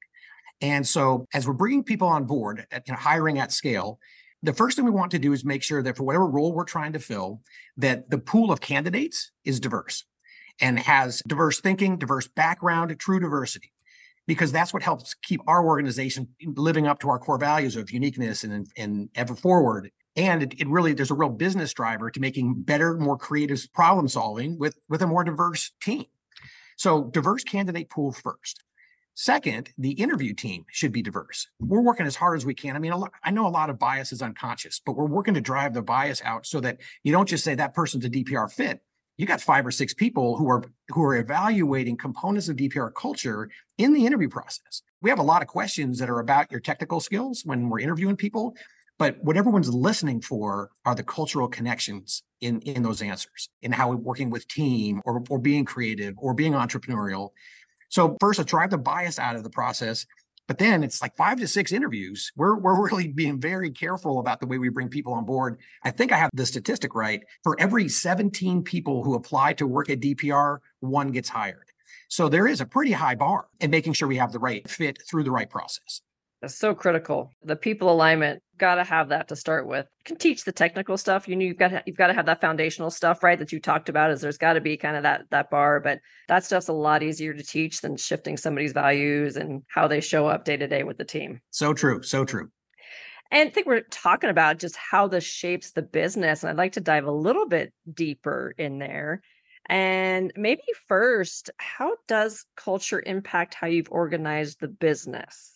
and 0.61 0.87
so 0.87 1.27
as 1.35 1.47
we're 1.47 1.55
bringing 1.55 1.83
people 1.83 2.07
on 2.07 2.25
board 2.25 2.67
at, 2.71 2.87
you 2.87 2.93
know, 2.93 2.99
hiring 2.99 3.39
at 3.39 3.53
scale 3.53 3.99
the 4.43 4.53
first 4.53 4.77
thing 4.77 4.85
we 4.85 4.91
want 4.91 5.13
to 5.13 5.19
do 5.19 5.33
is 5.33 5.45
make 5.45 5.63
sure 5.63 5.83
that 5.83 5.97
for 5.97 6.03
whatever 6.03 6.27
role 6.27 6.53
we're 6.53 6.65
trying 6.65 6.93
to 6.95 6.99
fill 6.99 7.41
that 7.77 8.11
the 8.11 8.19
pool 8.19 8.51
of 8.51 8.61
candidates 8.61 9.31
is 9.45 9.61
diverse 9.61 10.05
and 10.61 10.79
has 10.79 11.23
diverse 11.27 11.61
thinking, 11.61 11.97
diverse 11.97 12.29
background, 12.29 12.95
true 12.99 13.21
diversity, 13.21 13.73
because 14.27 14.53
that's 14.53 14.73
what 14.73 14.83
helps 14.83 15.15
keep 15.15 15.41
our 15.47 15.65
organization 15.65 16.29
living 16.57 16.87
up 16.87 17.01
to 17.01 17.09
our 17.09 17.19
core 17.19 17.39
values 17.39 17.77
of 17.77 17.91
uniqueness 17.91 18.45
and, 18.45 18.67
and 18.77 19.09
ever 19.15 19.35
forward. 19.35 19.91
And 20.17 20.43
it, 20.43 20.61
it 20.61 20.69
really, 20.69 20.93
there's 20.93 21.11
a 21.11 21.15
real 21.15 21.31
business 21.31 21.73
driver 21.73 22.11
to 22.11 22.21
making 22.21 22.63
better, 22.63 22.97
more 22.97 23.17
creative 23.17 23.67
problem 23.73 24.09
solving 24.09 24.59
with, 24.59 24.77
with 24.89 25.03
a 25.03 25.07
more 25.07 25.25
diverse 25.25 25.73
team. 25.81 26.05
So 26.77 27.05
diverse 27.05 27.45
candidate 27.45 27.91
pool 27.91 28.13
first. 28.13 28.63
Second, 29.15 29.73
the 29.77 29.93
interview 29.93 30.33
team 30.33 30.65
should 30.71 30.93
be 30.93 31.03
diverse. 31.03 31.47
We're 31.61 31.83
working 31.83 32.07
as 32.07 32.17
hard 32.17 32.37
as 32.37 32.47
we 32.47 32.55
can. 32.55 32.77
I 32.77 32.79
mean, 32.79 32.93
lot, 32.93 33.13
I 33.23 33.31
know 33.31 33.47
a 33.47 33.49
lot 33.49 33.69
of 33.69 33.79
bias 33.79 34.11
is 34.11 34.23
unconscious, 34.23 34.81
but 34.85 34.97
we're 34.97 35.05
working 35.05 35.35
to 35.35 35.41
drive 35.41 35.75
the 35.75 35.83
bias 35.83 36.23
out 36.25 36.47
so 36.47 36.61
that 36.61 36.79
you 37.05 37.13
don't 37.13 37.29
just 37.29 37.45
say 37.45 37.55
that 37.55 37.75
person's 37.75 38.07
a 38.07 38.11
DPR 38.11 38.51
fit 38.51 38.81
you 39.17 39.27
got 39.27 39.41
five 39.41 39.67
or 39.67 39.71
six 39.71 39.93
people 39.93 40.37
who 40.37 40.49
are 40.49 40.65
who 40.89 41.03
are 41.03 41.17
evaluating 41.17 41.97
components 41.97 42.49
of 42.49 42.57
DPR 42.57 42.93
culture 42.95 43.51
in 43.79 43.93
the 43.93 44.07
interview 44.07 44.29
process. 44.29 44.83
We 45.01 45.11
have 45.11 45.19
a 45.19 45.25
lot 45.25 45.43
of 45.43 45.49
questions 45.49 45.99
that 45.99 46.11
are 46.11 46.21
about 46.21 46.51
your 46.51 46.61
technical 46.61 47.01
skills 47.01 47.43
when 47.45 47.69
we're 47.69 47.81
interviewing 47.81 48.17
people, 48.17 48.55
but 49.03 49.17
what 49.21 49.37
everyone's 49.37 49.75
listening 49.75 50.21
for 50.21 50.71
are 50.85 50.95
the 50.95 51.03
cultural 51.03 51.49
connections 51.49 52.23
in 52.41 52.61
in 52.61 52.85
those 52.85 53.03
answers, 53.03 53.49
in 53.61 53.73
how 53.73 53.89
we're 53.91 53.97
working 53.97 54.31
with 54.31 54.47
team 54.47 55.03
or 55.05 55.25
or 55.29 55.41
being 55.41 55.65
creative 55.65 56.15
or 56.19 56.35
being 56.35 56.53
entrepreneurial. 56.53 57.31
So 57.89 58.17
first, 58.21 58.39
let's 58.39 58.49
drive 58.49 58.71
the 58.71 58.79
bias 58.79 59.19
out 59.19 59.35
of 59.35 59.43
the 59.43 59.51
process 59.51 60.07
but 60.49 60.59
then 60.59 60.83
it's 60.83 61.01
like 61.01 61.17
five 61.17 61.39
to 61.39 61.49
six 61.49 61.73
interviews. 61.73 62.31
We're, 62.37 62.59
we're 62.59 62.85
really 62.91 63.09
being 63.09 63.41
very 63.41 63.71
careful 63.71 64.19
about 64.19 64.41
the 64.41 64.47
way 64.47 64.59
we 64.59 64.69
bring 64.69 64.89
people 64.89 65.15
on 65.15 65.25
board. 65.25 65.59
I 65.83 65.91
think 65.91 66.13
I 66.13 66.19
have 66.19 66.31
the 66.35 66.45
statistic 66.45 66.95
right. 66.95 67.23
For 67.43 67.59
every 67.59 67.89
17 67.89 68.63
people 68.63 69.03
who 69.03 69.15
apply 69.15 69.55
to 69.55 69.67
work 69.67 69.89
at 69.89 70.01
DPR, 70.01 70.59
one 70.81 71.13
gets 71.13 71.29
hired. 71.29 71.69
So 72.09 72.29
there 72.29 72.47
is 72.47 72.61
a 72.61 72.67
pretty 72.67 72.93
high 72.93 73.15
bar 73.15 73.47
in 73.61 73.71
making 73.71 73.95
sure 73.95 74.09
we 74.09 74.19
have 74.19 74.33
the 74.33 74.41
right 74.41 74.69
fit 74.69 74.99
through 75.09 75.25
the 75.25 75.31
right 75.31 75.49
process. 75.49 76.03
That's 76.43 76.57
so 76.57 76.75
critical. 76.75 77.31
The 77.45 77.55
people 77.55 77.91
alignment 77.91 78.43
got 78.63 78.77
to 78.77 78.85
have 78.85 79.09
that 79.09 79.27
to 79.27 79.35
start 79.35 79.67
with. 79.67 79.87
You 79.99 80.05
can 80.05 80.17
teach 80.19 80.45
the 80.45 80.53
technical 80.53 80.97
stuff. 80.97 81.27
You 81.27 81.35
know, 81.35 81.45
you've 81.45 81.59
got 81.59 81.69
to, 81.69 81.83
you've 81.85 81.97
got 81.97 82.07
to 82.07 82.15
have 82.15 82.27
that 82.27 82.41
foundational 82.41 82.91
stuff, 82.91 83.25
right? 83.25 83.37
That 83.37 83.51
you 83.51 83.59
talked 83.59 83.89
about. 83.89 84.13
Is 84.13 84.21
there's 84.21 84.39
got 84.39 84.53
to 84.53 84.61
be 84.61 84.77
kind 84.77 84.97
of 84.97 85.03
that 85.03 85.25
that 85.31 85.51
bar, 85.51 85.81
but 85.81 85.99
that 86.29 86.45
stuff's 86.45 86.69
a 86.69 86.73
lot 86.73 87.03
easier 87.03 87.35
to 87.35 87.43
teach 87.43 87.81
than 87.81 87.97
shifting 87.97 88.37
somebody's 88.37 88.73
values 88.73 89.37
and 89.37 89.65
how 89.67 89.89
they 89.89 90.01
show 90.01 90.29
up 90.29 90.45
day 90.45 90.57
to 90.57 90.69
day 90.69 90.85
with 90.85 90.97
the 90.97 91.05
team. 91.05 91.41
So 91.51 91.75
true. 91.75 92.05
So 92.05 92.25
true. 92.25 92.51
And 93.33 93.49
I 93.49 93.53
think 93.53 93.67
we're 93.67 93.81
talking 93.91 94.31
about 94.31 94.61
just 94.61 94.77
how 94.77 95.09
this 95.09 95.25
shapes 95.25 95.73
the 95.73 95.83
business, 95.83 96.45
and 96.45 96.51
I'd 96.51 96.57
like 96.57 96.75
to 96.75 96.81
dive 96.81 97.07
a 97.07 97.11
little 97.11 97.49
bit 97.49 97.73
deeper 97.93 98.55
in 98.57 98.79
there. 98.79 99.23
And 99.67 100.33
maybe 100.37 100.63
first, 100.87 101.51
how 101.57 101.97
does 102.07 102.45
culture 102.57 103.03
impact 103.05 103.55
how 103.55 103.67
you've 103.67 103.91
organized 103.91 104.61
the 104.61 104.69
business? 104.69 105.53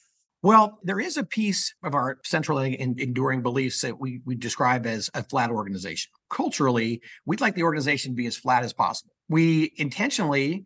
Well, 0.47 0.79
there 0.85 1.01
is 1.01 1.17
a 1.17 1.25
piece 1.25 1.75
of 1.83 1.97
our 1.97 2.21
central 2.23 2.59
and 2.59 3.01
enduring 3.01 3.43
beliefs 3.43 3.81
that 3.81 3.99
we, 3.99 4.21
we 4.25 4.37
describe 4.37 4.87
as 4.87 5.11
a 5.13 5.25
flat 5.25 5.51
organization. 5.51 6.13
Culturally, 6.31 7.03
we'd 7.25 7.41
like 7.41 7.57
the 7.57 7.65
organization 7.65 8.13
to 8.13 8.17
be 8.17 8.27
as 8.27 8.37
flat 8.37 8.63
as 8.63 8.73
possible. 8.73 9.11
We 9.29 9.73
intentionally 9.75 10.63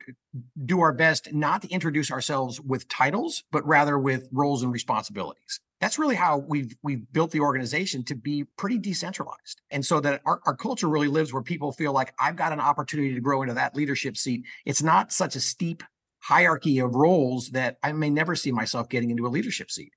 do 0.66 0.82
our 0.82 0.92
best 0.92 1.32
not 1.32 1.62
to 1.62 1.68
introduce 1.68 2.10
ourselves 2.10 2.60
with 2.60 2.88
titles, 2.88 3.42
but 3.50 3.66
rather 3.66 3.98
with 3.98 4.28
roles 4.32 4.62
and 4.62 4.70
responsibilities. 4.70 5.60
That's 5.80 5.98
really 5.98 6.16
how 6.16 6.44
we've 6.46 6.76
we've 6.82 7.10
built 7.10 7.30
the 7.30 7.40
organization 7.40 8.04
to 8.04 8.14
be 8.14 8.44
pretty 8.58 8.76
decentralized. 8.76 9.62
And 9.70 9.86
so 9.86 9.98
that 10.00 10.20
our, 10.26 10.42
our 10.44 10.54
culture 10.54 10.90
really 10.90 11.08
lives 11.08 11.32
where 11.32 11.42
people 11.42 11.72
feel 11.72 11.94
like 11.94 12.12
I've 12.20 12.36
got 12.36 12.52
an 12.52 12.60
opportunity 12.60 13.14
to 13.14 13.20
grow 13.22 13.40
into 13.40 13.54
that 13.54 13.74
leadership 13.74 14.18
seat. 14.18 14.44
It's 14.66 14.82
not 14.82 15.10
such 15.10 15.36
a 15.36 15.40
steep 15.40 15.82
hierarchy 16.22 16.78
of 16.78 16.94
roles 16.94 17.50
that 17.50 17.78
I 17.82 17.92
may 17.92 18.10
never 18.10 18.34
see 18.34 18.52
myself 18.52 18.88
getting 18.88 19.10
into 19.10 19.26
a 19.26 19.28
leadership 19.28 19.70
seat. 19.70 19.92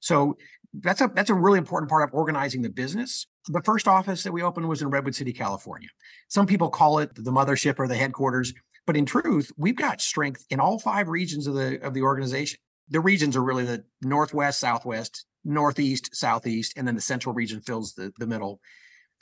So 0.00 0.36
that's 0.80 1.00
a 1.00 1.10
that's 1.14 1.30
a 1.30 1.34
really 1.34 1.58
important 1.58 1.90
part 1.90 2.08
of 2.08 2.14
organizing 2.14 2.62
the 2.62 2.68
business. 2.68 3.26
The 3.48 3.62
first 3.62 3.88
office 3.88 4.22
that 4.24 4.32
we 4.32 4.42
opened 4.42 4.68
was 4.68 4.82
in 4.82 4.90
Redwood 4.90 5.14
City, 5.14 5.32
California. 5.32 5.88
Some 6.28 6.46
people 6.46 6.68
call 6.68 6.98
it 6.98 7.14
the 7.14 7.30
mothership 7.30 7.78
or 7.78 7.88
the 7.88 7.96
headquarters, 7.96 8.52
but 8.86 8.96
in 8.96 9.06
truth, 9.06 9.52
we've 9.56 9.76
got 9.76 10.00
strength 10.00 10.44
in 10.50 10.60
all 10.60 10.78
five 10.78 11.08
regions 11.08 11.46
of 11.46 11.54
the 11.54 11.80
of 11.82 11.94
the 11.94 12.02
organization. 12.02 12.58
The 12.88 13.00
regions 13.00 13.36
are 13.36 13.42
really 13.42 13.64
the 13.64 13.84
northwest, 14.02 14.60
southwest, 14.60 15.26
northeast, 15.44 16.14
southeast, 16.14 16.74
and 16.76 16.86
then 16.86 16.94
the 16.94 17.00
central 17.00 17.34
region 17.34 17.60
fills 17.60 17.94
the, 17.94 18.12
the 18.18 18.26
middle. 18.26 18.60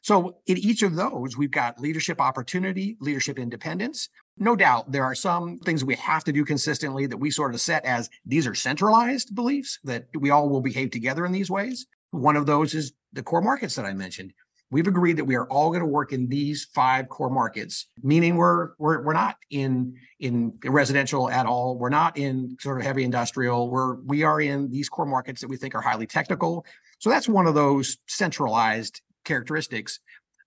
So 0.03 0.37
in 0.47 0.59
each 0.59 0.83
of 0.83 0.97
those, 0.97 1.37
we've 1.37 1.51
got 1.51 1.81
leadership 1.81 2.21
opportunity, 2.21 2.99
leadership 3.01 3.39
independence. 3.39 4.11
No 4.37 4.57
doubt 4.57 4.91
there 4.91 5.05
are 5.05 5.15
some 5.15 5.59
things 5.59 5.85
we 5.85 5.95
have 5.95 6.25
to 6.25 6.33
do 6.33 6.45
consistently 6.45 7.07
that 7.07 7.17
we 7.17 7.31
sort 7.31 7.55
of 7.55 7.61
set 7.61 7.85
as 7.85 8.11
these 8.27 8.47
are 8.47 8.55
centralized 8.55 9.35
beliefs 9.35 9.79
that 9.85 10.07
we 10.19 10.31
all 10.31 10.49
will 10.49 10.61
behave 10.61 10.91
together 10.91 11.25
in 11.25 11.33
these 11.33 11.51
ways. 11.51 11.87
One 12.11 12.37
of 12.37 12.47
those 12.47 12.75
is 12.75 12.93
the 13.13 13.23
core 13.23 13.43
markets 13.43 13.77
that 13.77 13.85
I 13.85 13.93
mentioned. 13.93 14.33
We've 14.71 14.89
agreed 14.89 15.19
that 15.19 15.25
we 15.25 15.37
are 15.37 15.47
all 15.47 15.69
going 15.69 15.83
to 15.83 15.87
work 15.87 16.13
in 16.13 16.29
these 16.29 16.65
five 16.65 17.09
core 17.09 17.31
markets, 17.31 17.87
meaning 18.03 18.37
we're 18.37 18.71
we're 18.79 19.05
we're 19.05 19.13
not 19.13 19.37
in 19.51 19.95
in 20.19 20.59
residential 20.65 21.31
at 21.31 21.47
all. 21.47 21.79
We're 21.79 21.91
not 21.91 22.17
in 22.17 22.57
sort 22.59 22.79
of 22.79 22.85
heavy 22.85 23.05
industrial. 23.05 23.71
We're 23.71 23.95
we 24.01 24.25
are 24.25 24.41
in 24.41 24.71
these 24.71 24.89
core 24.89 25.07
markets 25.07 25.43
that 25.43 25.49
we 25.49 25.57
think 25.57 25.77
are 25.77 25.81
highly 25.81 26.09
technical. 26.09 26.67
So 26.99 27.09
that's 27.09 27.29
one 27.29 27.47
of 27.47 27.55
those 27.55 27.99
centralized 28.09 29.01
characteristics. 29.25 30.01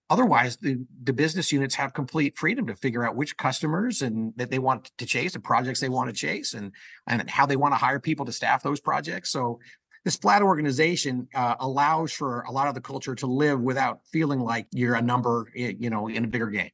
Otherwise, 0.09 0.57
the, 0.57 0.85
the 1.03 1.11
business 1.11 1.51
units 1.51 1.75
have 1.75 1.93
complete 1.93 2.37
freedom 2.37 2.65
to 2.67 2.75
figure 2.75 3.05
out 3.05 3.15
which 3.15 3.35
customers 3.35 4.01
and 4.01 4.33
that 4.37 4.49
they 4.49 4.59
want 4.59 4.89
to 4.97 5.05
chase 5.05 5.35
and 5.35 5.43
projects 5.43 5.81
they 5.81 5.89
want 5.89 6.09
to 6.09 6.13
chase 6.13 6.53
and, 6.53 6.71
and 7.07 7.29
how 7.29 7.45
they 7.45 7.57
want 7.57 7.73
to 7.73 7.77
hire 7.77 7.99
people 7.99 8.25
to 8.25 8.31
staff 8.31 8.63
those 8.63 8.79
projects. 8.79 9.31
So 9.31 9.59
this 10.05 10.15
flat 10.15 10.41
organization 10.41 11.27
uh, 11.35 11.55
allows 11.59 12.13
for 12.13 12.41
a 12.43 12.51
lot 12.51 12.69
of 12.69 12.75
the 12.75 12.79
culture 12.79 13.15
to 13.15 13.27
live 13.27 13.59
without 13.59 13.99
feeling 14.09 14.39
like 14.39 14.67
you're 14.71 14.95
a 14.95 15.01
number, 15.01 15.51
you 15.53 15.89
know, 15.89 16.07
in 16.07 16.23
a 16.23 16.27
bigger 16.27 16.47
game. 16.47 16.71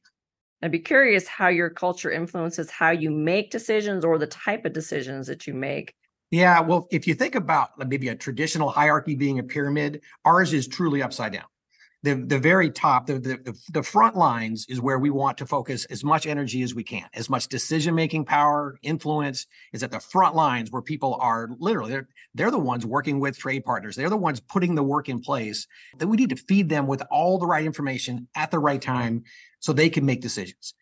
I'd 0.62 0.70
be 0.70 0.78
curious 0.78 1.26
how 1.26 1.48
your 1.48 1.70
culture 1.70 2.12
influences 2.12 2.70
how 2.70 2.90
you 2.90 3.10
make 3.10 3.50
decisions 3.50 4.04
or 4.04 4.16
the 4.16 4.28
type 4.28 4.64
of 4.64 4.72
decisions 4.72 5.26
that 5.26 5.48
you 5.48 5.54
make. 5.54 5.92
Yeah, 6.30 6.60
well, 6.60 6.86
if 6.92 7.06
you 7.06 7.14
think 7.14 7.34
about 7.34 7.70
maybe 7.86 8.08
a 8.08 8.14
traditional 8.14 8.70
hierarchy 8.70 9.16
being 9.16 9.40
a 9.40 9.42
pyramid, 9.42 10.02
ours 10.24 10.52
is 10.52 10.68
truly 10.68 11.02
upside 11.02 11.32
down 11.32 11.44
the 12.04 12.14
the 12.16 12.38
very 12.38 12.70
top, 12.70 13.06
the, 13.06 13.18
the 13.18 13.58
the 13.72 13.82
front 13.82 14.14
lines 14.14 14.66
is 14.68 14.78
where 14.78 14.98
we 14.98 15.08
want 15.08 15.38
to 15.38 15.46
focus 15.46 15.86
as 15.86 16.04
much 16.04 16.26
energy 16.26 16.62
as 16.62 16.74
we 16.74 16.84
can, 16.84 17.08
as 17.14 17.30
much 17.30 17.48
decision 17.48 17.94
making 17.94 18.26
power, 18.26 18.78
influence 18.82 19.46
is 19.72 19.82
at 19.82 19.90
the 19.90 20.00
front 20.00 20.36
lines 20.36 20.70
where 20.70 20.82
people 20.82 21.16
are 21.18 21.48
literally 21.58 21.92
they're 21.92 22.08
they're 22.34 22.50
the 22.50 22.58
ones 22.58 22.84
working 22.84 23.20
with 23.20 23.38
trade 23.38 23.64
partners. 23.64 23.96
They're 23.96 24.10
the 24.10 24.18
ones 24.18 24.38
putting 24.38 24.74
the 24.74 24.82
work 24.82 25.08
in 25.08 25.20
place. 25.20 25.66
That 25.98 26.06
we 26.06 26.18
need 26.18 26.28
to 26.28 26.36
feed 26.36 26.68
them 26.68 26.86
with 26.86 27.02
all 27.10 27.38
the 27.38 27.46
right 27.46 27.64
information 27.64 28.28
at 28.36 28.50
the 28.50 28.58
right 28.58 28.82
time 28.82 29.24
so 29.60 29.72
they 29.72 29.88
can 29.88 30.04
make 30.04 30.20
decisions. 30.20 30.74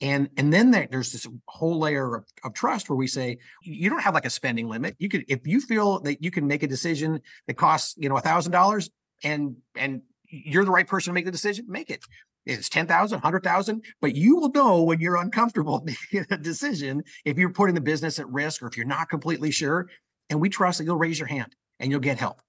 And 0.00 0.30
and 0.38 0.50
then 0.50 0.70
there, 0.70 0.88
there's 0.90 1.12
this 1.12 1.26
whole 1.46 1.78
layer 1.78 2.14
of, 2.14 2.24
of 2.42 2.54
trust 2.54 2.88
where 2.88 2.96
we 2.96 3.06
say 3.06 3.36
you 3.62 3.90
don't 3.90 4.00
have 4.00 4.14
like 4.14 4.24
a 4.24 4.30
spending 4.30 4.66
limit. 4.66 4.96
You 4.98 5.10
could 5.10 5.26
if 5.28 5.46
you 5.46 5.60
feel 5.60 6.00
that 6.00 6.24
you 6.24 6.30
can 6.30 6.46
make 6.46 6.62
a 6.62 6.66
decision 6.66 7.20
that 7.48 7.58
costs 7.58 7.96
you 7.98 8.08
know 8.08 8.16
a 8.16 8.22
thousand 8.22 8.52
dollars 8.52 8.88
and 9.22 9.56
and 9.76 10.00
you're 10.30 10.64
the 10.64 10.70
right 10.70 10.86
person 10.86 11.10
to 11.10 11.14
make 11.14 11.24
the 11.24 11.32
decision, 11.32 11.66
make 11.68 11.90
it. 11.90 12.04
It's 12.46 12.68
10,000, 12.68 13.16
100,000, 13.16 13.84
but 14.00 14.14
you 14.14 14.36
will 14.36 14.50
know 14.50 14.82
when 14.82 15.00
you're 15.00 15.16
uncomfortable 15.16 15.82
making 16.12 16.26
a 16.30 16.38
decision 16.38 17.02
if 17.24 17.36
you're 17.36 17.52
putting 17.52 17.74
the 17.74 17.80
business 17.80 18.18
at 18.18 18.28
risk 18.28 18.62
or 18.62 18.66
if 18.66 18.76
you're 18.76 18.86
not 18.86 19.08
completely 19.08 19.50
sure. 19.50 19.88
And 20.30 20.40
we 20.40 20.48
trust 20.48 20.78
that 20.78 20.84
you'll 20.84 20.96
raise 20.96 21.18
your 21.18 21.28
hand 21.28 21.54
and 21.78 21.90
you'll 21.90 22.00
get 22.00 22.18
help. 22.18 22.40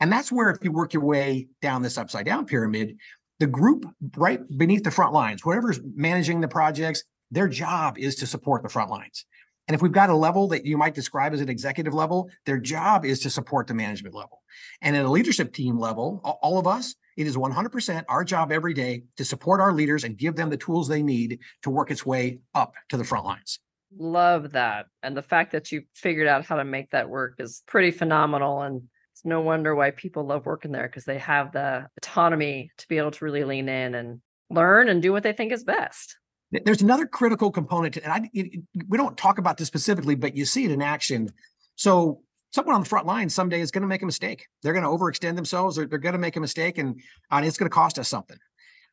And 0.00 0.12
that's 0.12 0.30
where, 0.30 0.50
if 0.50 0.58
you 0.62 0.72
work 0.72 0.92
your 0.92 1.04
way 1.04 1.48
down 1.62 1.82
this 1.82 1.98
upside 1.98 2.26
down 2.26 2.46
pyramid, 2.46 2.96
the 3.38 3.46
group 3.46 3.86
right 4.16 4.40
beneath 4.56 4.84
the 4.84 4.90
front 4.90 5.12
lines, 5.12 5.42
whoever's 5.42 5.80
managing 5.94 6.40
the 6.40 6.48
projects, 6.48 7.02
their 7.30 7.48
job 7.48 7.98
is 7.98 8.16
to 8.16 8.26
support 8.26 8.62
the 8.62 8.68
front 8.68 8.90
lines. 8.90 9.24
And 9.68 9.74
if 9.74 9.82
we've 9.82 9.92
got 9.92 10.10
a 10.10 10.16
level 10.16 10.48
that 10.48 10.64
you 10.64 10.78
might 10.78 10.94
describe 10.94 11.32
as 11.34 11.40
an 11.40 11.48
executive 11.48 11.92
level, 11.92 12.30
their 12.44 12.58
job 12.58 13.04
is 13.04 13.20
to 13.20 13.30
support 13.30 13.66
the 13.66 13.74
management 13.74 14.14
level. 14.14 14.42
And 14.80 14.96
at 14.96 15.04
a 15.04 15.10
leadership 15.10 15.52
team 15.52 15.78
level, 15.78 16.20
all 16.24 16.58
of 16.58 16.66
us, 16.66 16.94
it 17.16 17.26
is 17.26 17.36
100% 17.36 18.04
our 18.08 18.24
job 18.24 18.52
every 18.52 18.74
day 18.74 19.04
to 19.16 19.24
support 19.24 19.60
our 19.60 19.72
leaders 19.72 20.04
and 20.04 20.16
give 20.16 20.36
them 20.36 20.50
the 20.50 20.56
tools 20.56 20.88
they 20.88 21.02
need 21.02 21.40
to 21.62 21.70
work 21.70 21.90
its 21.90 22.04
way 22.04 22.38
up 22.54 22.74
to 22.90 22.96
the 22.96 23.04
front 23.04 23.24
lines. 23.24 23.58
Love 23.98 24.52
that. 24.52 24.86
And 25.02 25.16
the 25.16 25.22
fact 25.22 25.52
that 25.52 25.72
you 25.72 25.82
figured 25.94 26.26
out 26.26 26.44
how 26.44 26.56
to 26.56 26.64
make 26.64 26.90
that 26.90 27.08
work 27.08 27.36
is 27.38 27.62
pretty 27.66 27.90
phenomenal. 27.90 28.62
And 28.62 28.82
it's 29.12 29.24
no 29.24 29.40
wonder 29.40 29.74
why 29.74 29.92
people 29.92 30.24
love 30.24 30.44
working 30.44 30.72
there 30.72 30.88
because 30.88 31.04
they 31.04 31.18
have 31.18 31.52
the 31.52 31.88
autonomy 31.96 32.70
to 32.78 32.88
be 32.88 32.98
able 32.98 33.12
to 33.12 33.24
really 33.24 33.44
lean 33.44 33.68
in 33.68 33.94
and 33.94 34.20
learn 34.50 34.88
and 34.88 35.00
do 35.00 35.12
what 35.12 35.22
they 35.22 35.32
think 35.32 35.52
is 35.52 35.64
best. 35.64 36.16
There's 36.52 36.82
another 36.82 37.06
critical 37.06 37.50
component, 37.50 37.94
to, 37.94 38.04
and 38.04 38.12
I, 38.12 38.30
it, 38.32 38.60
we 38.88 38.98
don't 38.98 39.16
talk 39.16 39.38
about 39.38 39.56
this 39.56 39.66
specifically, 39.66 40.14
but 40.14 40.36
you 40.36 40.44
see 40.44 40.64
it 40.64 40.70
in 40.70 40.80
action. 40.80 41.30
So 41.74 42.22
someone 42.56 42.74
on 42.74 42.80
the 42.80 42.88
front 42.88 43.06
line 43.06 43.28
someday 43.28 43.60
is 43.60 43.70
going 43.70 43.82
to 43.82 43.88
make 43.88 44.02
a 44.02 44.06
mistake. 44.06 44.48
They're 44.62 44.72
going 44.72 44.82
to 44.82 44.88
overextend 44.88 45.36
themselves, 45.36 45.78
or 45.78 45.86
they're 45.86 45.98
going 45.98 46.14
to 46.14 46.18
make 46.18 46.36
a 46.36 46.40
mistake, 46.40 46.78
and, 46.78 46.98
and 47.30 47.46
it's 47.46 47.58
going 47.58 47.70
to 47.70 47.74
cost 47.74 47.98
us 47.98 48.08
something. 48.08 48.38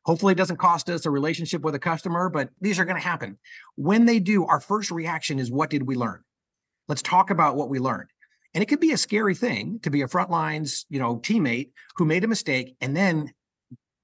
Hopefully, 0.04 0.32
it 0.32 0.36
doesn't 0.36 0.58
cost 0.58 0.90
us 0.90 1.06
a 1.06 1.10
relationship 1.10 1.62
with 1.62 1.74
a 1.74 1.78
customer, 1.78 2.28
but 2.28 2.50
these 2.60 2.78
are 2.78 2.84
going 2.84 3.00
to 3.00 3.02
happen. 3.02 3.38
When 3.76 4.04
they 4.04 4.20
do, 4.20 4.44
our 4.44 4.60
first 4.60 4.90
reaction 4.90 5.38
is, 5.38 5.50
"What 5.50 5.70
did 5.70 5.84
we 5.84 5.96
learn?" 5.96 6.22
Let's 6.88 7.00
talk 7.00 7.30
about 7.30 7.56
what 7.56 7.70
we 7.70 7.78
learned. 7.78 8.10
And 8.52 8.62
it 8.62 8.66
could 8.66 8.80
be 8.80 8.92
a 8.92 8.98
scary 8.98 9.34
thing 9.34 9.80
to 9.80 9.90
be 9.90 10.02
a 10.02 10.08
front 10.08 10.30
lines, 10.30 10.84
you 10.90 10.98
know, 10.98 11.16
teammate 11.16 11.70
who 11.96 12.04
made 12.04 12.22
a 12.22 12.28
mistake 12.28 12.76
and 12.82 12.94
then 12.94 13.32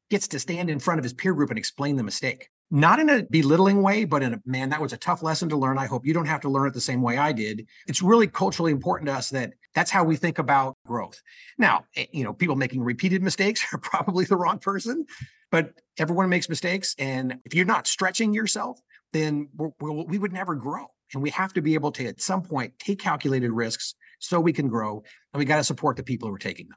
gets 0.09 0.27
to 0.29 0.41
stand 0.41 0.71
in 0.71 0.81
front 0.81 0.99
of 0.99 1.05
his 1.05 1.13
peer 1.13 1.35
group 1.35 1.51
and 1.51 1.59
explain 1.59 1.97
the 1.97 2.03
mistake 2.03 2.49
not 2.71 3.01
in 3.01 3.09
a 3.11 3.23
belittling 3.25 3.83
way, 3.83 4.05
but 4.05 4.23
in 4.23 4.35
a 4.35 4.41
man, 4.47 4.71
that 4.71 4.81
was 4.81 4.93
a 4.93 4.97
tough 4.97 5.23
lesson 5.23 5.49
to 5.49 5.57
learn. 5.57 5.79
I 5.79 5.87
hope 5.87 6.07
you 6.07 6.15
don't 6.15 6.27
have 6.27 6.43
to 6.43 6.49
learn 6.49 6.69
it 6.69 6.75
the 6.75 6.81
same 6.81 7.03
way 7.03 7.19
I 7.19 7.33
did. 7.33 7.67
It's 7.89 8.03
really 8.03 8.29
culturally 8.29 8.71
important 8.71 9.09
to 9.09 9.15
us 9.15 9.31
that 9.31 9.55
that's 9.75 9.91
how 9.91 10.05
we 10.05 10.17
think 10.17 10.39
about 10.39 10.77
growth. 10.87 11.21
Now, 11.59 11.85
eh, 11.97 12.07
you 12.13 12.23
know, 12.23 12.33
people 12.33 12.57
making 12.57 12.83
repeated 12.83 13.23
mistakes 13.23 13.67
are 13.73 13.79
probably 13.79 14.25
the 14.25 14.37
wrong 14.37 14.59
person, 14.59 15.07
but 15.51 15.73
everyone 15.99 16.29
makes 16.29 16.49
mistakes. 16.49 16.95
And 16.99 17.39
if 17.45 17.55
you're 17.55 17.67
not 17.67 17.87
stretching 17.87 18.33
yourself, 18.33 18.81
then 19.13 19.49
we 19.57 20.05
we 20.05 20.19
would 20.19 20.33
never 20.33 20.55
grow. 20.55 20.87
And 21.13 21.23
we 21.23 21.31
have 21.31 21.53
to 21.55 21.63
be 21.63 21.75
able 21.75 21.91
to, 21.93 22.07
at 22.07 22.21
some 22.21 22.43
point, 22.43 22.79
take 22.79 23.01
calculated 23.01 23.51
risks 23.51 23.95
so 24.21 24.39
we 24.39 24.53
can 24.53 24.69
grow. 24.69 25.03
And 25.33 25.39
we 25.39 25.45
got 25.45 25.57
to 25.57 25.65
support 25.65 25.97
the 25.97 26.05
people 26.05 26.29
who 26.29 26.35
are 26.35 26.39
taking 26.39 26.69
them. 26.69 26.77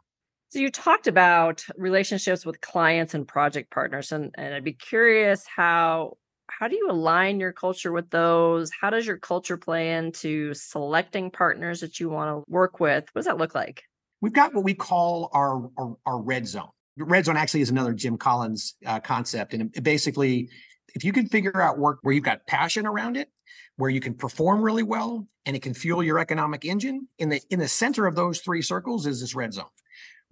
So 0.54 0.60
you 0.60 0.70
talked 0.70 1.08
about 1.08 1.66
relationships 1.78 2.46
with 2.46 2.62
clients 2.62 3.16
and 3.16 3.28
project 3.28 3.72
partners, 3.72 4.12
and, 4.12 4.30
and 4.38 4.54
I'd 4.54 4.64
be 4.64 4.74
curious 4.74 5.48
how 5.48 6.18
how 6.48 6.68
do 6.68 6.76
you 6.76 6.92
align 6.92 7.40
your 7.40 7.52
culture 7.52 7.92
with 7.92 8.12
those? 8.12 8.70
How 8.80 8.92
does 8.92 9.08
your 9.08 9.18
culture 9.18 9.58
play 9.58 9.94
into 9.94 10.54
selecting 10.54 11.32
partners 11.32 11.80
that 11.80 12.00
you 12.00 12.08
want 12.08 12.30
to 12.30 12.52
work 12.52 12.80
with? 12.80 13.06
What 13.14 13.22
does 13.22 13.26
that 13.26 13.40
look 13.40 13.56
like? 13.56 13.82
We've 14.22 14.32
got 14.32 14.54
what 14.54 14.64
we 14.64 14.76
call 14.76 15.32
our 15.34 15.72
our, 15.76 15.96
our 16.06 16.22
red 16.22 16.48
zone. 16.48 16.70
Red 17.00 17.26
zone 17.26 17.36
actually 17.36 17.62
is 17.62 17.72
another 17.72 17.94
Jim 17.94 18.16
Collins 18.16 18.76
uh, 18.86 19.00
concept, 19.00 19.56
and 19.56 19.72
basically, 19.82 20.50
if 20.94 21.04
you 21.04 21.14
can 21.14 21.26
figure 21.26 21.64
out 21.64 21.80
work 21.80 21.98
where 22.04 22.14
you've 22.14 22.24
got 22.24 22.46
passion 22.46 22.86
around 22.86 23.18
it, 23.18 23.30
where 23.78 23.90
you 23.90 24.00
can 24.00 24.14
perform 24.14 24.62
really 24.62 24.84
well, 24.84 25.28
and 25.48 25.56
it 25.56 25.64
can 25.64 25.74
fuel 25.74 26.04
your 26.04 26.20
economic 26.20 26.64
engine, 26.64 27.08
in 27.18 27.30
the 27.30 27.42
in 27.50 27.58
the 27.58 27.68
center 27.68 28.06
of 28.06 28.14
those 28.14 28.40
three 28.40 28.62
circles 28.62 29.08
is 29.08 29.20
this 29.20 29.34
red 29.34 29.52
zone 29.52 29.66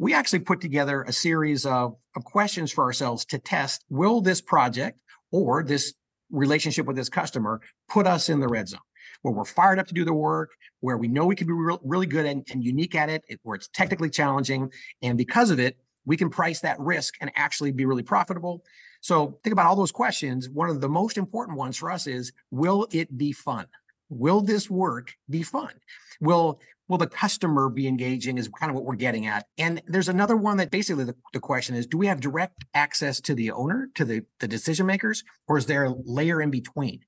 we 0.01 0.15
actually 0.15 0.39
put 0.39 0.59
together 0.59 1.03
a 1.03 1.13
series 1.13 1.63
of, 1.63 1.95
of 2.15 2.23
questions 2.23 2.71
for 2.71 2.83
ourselves 2.83 3.23
to 3.23 3.37
test 3.37 3.85
will 3.87 4.19
this 4.19 4.41
project 4.41 4.97
or 5.31 5.61
this 5.61 5.93
relationship 6.31 6.87
with 6.87 6.95
this 6.95 7.07
customer 7.07 7.61
put 7.87 8.07
us 8.07 8.27
in 8.27 8.39
the 8.39 8.47
red 8.47 8.67
zone 8.67 8.79
where 9.21 9.31
we're 9.31 9.45
fired 9.45 9.77
up 9.77 9.85
to 9.85 9.93
do 9.93 10.03
the 10.03 10.11
work, 10.11 10.49
where 10.79 10.97
we 10.97 11.07
know 11.07 11.27
we 11.27 11.35
can 11.35 11.45
be 11.45 11.53
re- 11.53 11.77
really 11.83 12.07
good 12.07 12.25
and, 12.25 12.43
and 12.51 12.63
unique 12.63 12.95
at 12.95 13.09
it, 13.09 13.23
where 13.43 13.55
it's 13.55 13.67
technically 13.67 14.09
challenging. 14.09 14.71
And 15.03 15.19
because 15.19 15.51
of 15.51 15.59
it, 15.59 15.77
we 16.03 16.17
can 16.17 16.31
price 16.31 16.61
that 16.61 16.79
risk 16.79 17.13
and 17.21 17.31
actually 17.35 17.71
be 17.71 17.85
really 17.85 18.01
profitable. 18.01 18.63
So 19.01 19.37
think 19.43 19.53
about 19.53 19.67
all 19.67 19.75
those 19.75 19.91
questions. 19.91 20.49
One 20.49 20.71
of 20.71 20.81
the 20.81 20.89
most 20.89 21.15
important 21.15 21.59
ones 21.59 21.77
for 21.77 21.91
us 21.91 22.07
is 22.07 22.31
will 22.49 22.87
it 22.91 23.15
be 23.15 23.33
fun? 23.33 23.67
Will 24.11 24.41
this 24.41 24.69
work 24.69 25.15
be 25.29 25.41
fun? 25.41 25.73
Will 26.19 26.59
will 26.91 26.97
the 26.97 27.07
customer 27.07 27.69
be 27.69 27.87
engaging 27.87 28.37
is 28.37 28.49
kind 28.49 28.69
of 28.69 28.75
what 28.75 28.83
we're 28.83 28.95
getting 28.95 29.25
at. 29.25 29.47
And 29.57 29.81
there's 29.87 30.09
another 30.09 30.35
one 30.35 30.57
that 30.57 30.71
basically 30.71 31.05
the, 31.05 31.15
the 31.31 31.39
question 31.39 31.73
is, 31.73 31.87
do 31.87 31.97
we 31.97 32.07
have 32.07 32.19
direct 32.19 32.65
access 32.73 33.21
to 33.21 33.33
the 33.33 33.49
owner, 33.51 33.89
to 33.95 34.03
the, 34.03 34.25
the 34.41 34.47
decision 34.47 34.87
makers, 34.87 35.23
or 35.47 35.57
is 35.57 35.67
there 35.67 35.85
a 35.85 35.95
layer 36.03 36.41
in 36.41 36.51
between? 36.51 36.99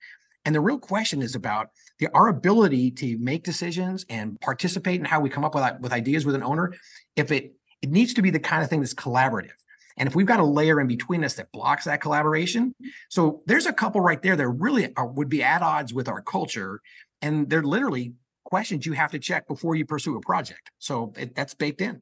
And 0.45 0.55
the 0.55 0.61
real 0.61 0.79
question 0.79 1.21
is 1.21 1.35
about 1.35 1.71
the, 1.99 2.07
our 2.13 2.29
ability 2.29 2.91
to 2.91 3.17
make 3.17 3.43
decisions 3.43 4.05
and 4.09 4.39
participate 4.39 5.01
in 5.01 5.05
how 5.05 5.19
we 5.19 5.29
come 5.29 5.43
up 5.43 5.53
with, 5.53 5.65
with 5.81 5.91
ideas 5.91 6.25
with 6.25 6.35
an 6.35 6.43
owner. 6.43 6.73
If 7.17 7.29
it, 7.33 7.53
it 7.81 7.91
needs 7.91 8.13
to 8.13 8.21
be 8.21 8.29
the 8.29 8.39
kind 8.39 8.63
of 8.63 8.69
thing 8.69 8.79
that's 8.79 8.93
collaborative. 8.93 9.51
And 9.97 10.07
if 10.07 10.15
we've 10.15 10.25
got 10.25 10.39
a 10.39 10.45
layer 10.45 10.79
in 10.79 10.87
between 10.87 11.23
us 11.23 11.35
that 11.35 11.51
blocks 11.51 11.85
that 11.85 12.01
collaboration, 12.01 12.73
so 13.09 13.41
there's 13.45 13.65
a 13.65 13.73
couple 13.73 14.01
right 14.01 14.21
there 14.21 14.35
that 14.35 14.47
really 14.47 14.93
are, 14.95 15.07
would 15.07 15.29
be 15.29 15.43
at 15.43 15.61
odds 15.61 15.93
with 15.93 16.07
our 16.07 16.21
culture. 16.21 16.81
And 17.21 17.49
they're 17.49 17.63
literally 17.63 18.13
questions 18.43 18.85
you 18.85 18.93
have 18.93 19.11
to 19.11 19.19
check 19.19 19.47
before 19.47 19.75
you 19.75 19.85
pursue 19.85 20.17
a 20.17 20.21
project. 20.21 20.71
So 20.79 21.13
it, 21.17 21.35
that's 21.35 21.53
baked 21.53 21.81
in. 21.81 22.01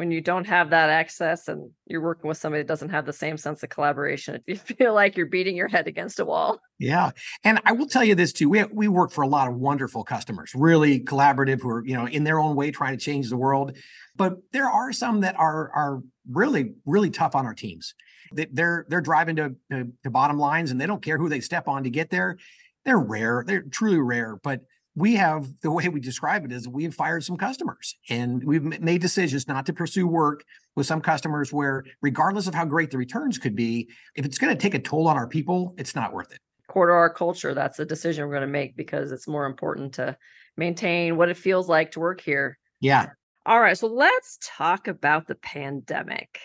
When 0.00 0.10
you 0.10 0.22
don't 0.22 0.46
have 0.46 0.70
that 0.70 0.88
access 0.88 1.46
and 1.46 1.72
you're 1.84 2.00
working 2.00 2.26
with 2.26 2.38
somebody 2.38 2.62
that 2.62 2.68
doesn't 2.68 2.88
have 2.88 3.04
the 3.04 3.12
same 3.12 3.36
sense 3.36 3.62
of 3.62 3.68
collaboration, 3.68 4.42
If 4.46 4.70
you 4.70 4.76
feel 4.78 4.94
like 4.94 5.14
you're 5.14 5.26
beating 5.26 5.54
your 5.54 5.68
head 5.68 5.86
against 5.86 6.18
a 6.20 6.24
wall. 6.24 6.58
Yeah. 6.78 7.10
And 7.44 7.60
I 7.66 7.72
will 7.72 7.86
tell 7.86 8.02
you 8.02 8.14
this 8.14 8.32
too. 8.32 8.48
We, 8.48 8.64
we 8.64 8.88
work 8.88 9.12
for 9.12 9.20
a 9.20 9.28
lot 9.28 9.46
of 9.48 9.56
wonderful 9.56 10.02
customers, 10.02 10.52
really 10.54 11.00
collaborative, 11.00 11.60
who 11.60 11.68
are, 11.68 11.84
you 11.84 11.98
know, 11.98 12.06
in 12.06 12.24
their 12.24 12.38
own 12.38 12.56
way 12.56 12.70
trying 12.70 12.96
to 12.96 13.04
change 13.04 13.28
the 13.28 13.36
world. 13.36 13.76
But 14.16 14.38
there 14.52 14.70
are 14.70 14.90
some 14.90 15.20
that 15.20 15.38
are 15.38 15.70
are 15.74 16.00
really, 16.30 16.72
really 16.86 17.10
tough 17.10 17.34
on 17.34 17.44
our 17.44 17.52
teams. 17.52 17.94
They're 18.32 18.86
they're 18.88 19.02
driving 19.02 19.36
to, 19.36 19.54
to, 19.70 19.92
to 20.02 20.10
bottom 20.10 20.38
lines 20.38 20.70
and 20.70 20.80
they 20.80 20.86
don't 20.86 21.02
care 21.02 21.18
who 21.18 21.28
they 21.28 21.40
step 21.40 21.68
on 21.68 21.84
to 21.84 21.90
get 21.90 22.08
there. 22.08 22.38
They're 22.86 22.98
rare. 22.98 23.44
They're 23.46 23.64
truly 23.64 23.98
rare. 23.98 24.40
But 24.42 24.62
we 24.96 25.14
have 25.14 25.48
the 25.60 25.70
way 25.70 25.88
we 25.88 26.00
describe 26.00 26.44
it 26.44 26.52
is 26.52 26.68
we've 26.68 26.94
fired 26.94 27.22
some 27.22 27.36
customers 27.36 27.96
and 28.08 28.42
we've 28.44 28.80
made 28.80 29.00
decisions 29.00 29.46
not 29.46 29.66
to 29.66 29.72
pursue 29.72 30.06
work 30.06 30.44
with 30.76 30.86
some 30.86 31.00
customers 31.00 31.52
where 31.52 31.84
regardless 32.02 32.46
of 32.46 32.54
how 32.54 32.64
great 32.64 32.90
the 32.90 32.98
returns 32.98 33.38
could 33.38 33.54
be 33.54 33.88
if 34.16 34.24
it's 34.24 34.38
going 34.38 34.54
to 34.54 34.60
take 34.60 34.74
a 34.74 34.78
toll 34.78 35.06
on 35.06 35.16
our 35.16 35.26
people 35.26 35.74
it's 35.78 35.94
not 35.94 36.12
worth 36.12 36.32
it. 36.32 36.38
Core 36.68 36.86
to 36.86 36.92
our 36.92 37.10
culture 37.10 37.54
that's 37.54 37.76
the 37.76 37.84
decision 37.84 38.24
we're 38.26 38.34
going 38.34 38.40
to 38.42 38.46
make 38.46 38.76
because 38.76 39.12
it's 39.12 39.28
more 39.28 39.46
important 39.46 39.94
to 39.94 40.16
maintain 40.56 41.16
what 41.16 41.28
it 41.28 41.36
feels 41.36 41.68
like 41.68 41.92
to 41.92 42.00
work 42.00 42.20
here. 42.20 42.58
Yeah. 42.80 43.10
All 43.46 43.60
right 43.60 43.78
so 43.78 43.86
let's 43.86 44.38
talk 44.42 44.88
about 44.88 45.26
the 45.26 45.36
pandemic 45.36 46.40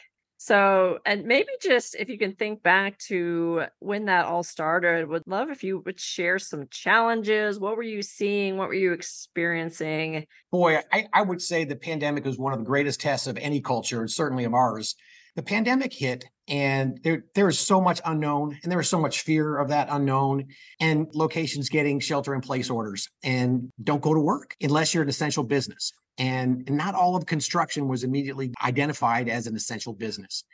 so, 0.46 1.00
and 1.08 1.26
maybe 1.26 1.50
just 1.60 1.96
if 1.96 2.08
you 2.08 2.20
can 2.20 2.36
think 2.36 2.62
back 2.62 3.00
to 3.08 3.64
when 3.80 4.06
that 4.06 4.26
all 4.26 4.44
started, 4.44 5.10
would 5.10 5.24
love 5.26 5.50
if 5.50 5.64
you 5.64 5.82
would 5.88 6.00
share 6.00 6.38
some 6.38 6.68
challenges. 6.70 7.60
What 7.60 7.76
were 7.76 7.82
you 7.82 8.04
seeing? 8.04 8.56
What 8.56 8.68
were 8.68 8.76
you 8.76 8.94
experiencing? 8.94 10.28
Boy, 10.52 10.82
I, 10.94 11.08
I 11.12 11.24
would 11.24 11.42
say 11.42 11.64
the 11.64 11.76
pandemic 11.76 12.26
was 12.26 12.38
one 12.38 12.54
of 12.54 12.60
the 12.60 12.66
greatest 12.66 13.02
tests 13.02 13.26
of 13.26 13.40
any 13.40 13.60
culture, 13.60 14.08
certainly 14.08 14.44
of 14.44 14.54
ours. 14.54 14.94
The 15.36 15.44
pandemic 15.44 15.94
hit, 15.94 16.26
and 16.48 17.00
there 17.04 17.26
there 17.36 17.46
was 17.46 17.60
so 17.60 17.82
much 17.82 18.00
unknown, 18.06 18.58
and 18.64 18.72
there 18.72 18.78
was 18.78 18.90
so 18.90 19.00
much 19.00 19.22
fear 19.22 19.58
of 19.58 19.70
that 19.70 19.88
unknown, 19.92 20.46
and 20.80 21.08
locations 21.14 21.70
getting 21.70 22.00
shelter 22.00 22.34
in 22.34 22.42
place 22.42 22.70
orders 22.70 23.10
and 23.24 23.72
don't 23.84 24.02
go 24.02 24.14
to 24.14 24.20
work 24.20 24.56
unless 24.62 24.94
you're 24.94 25.04
an 25.04 25.10
essential 25.10 25.44
business. 25.44 25.92
And 26.18 26.70
not 26.72 26.96
all 26.96 27.18
of 27.18 27.26
construction 27.26 27.90
was 27.90 28.06
immediately 28.06 28.54
identified 28.64 29.28
as 29.28 29.48
an 29.48 29.56
essential 29.56 29.92
business. 29.92 30.46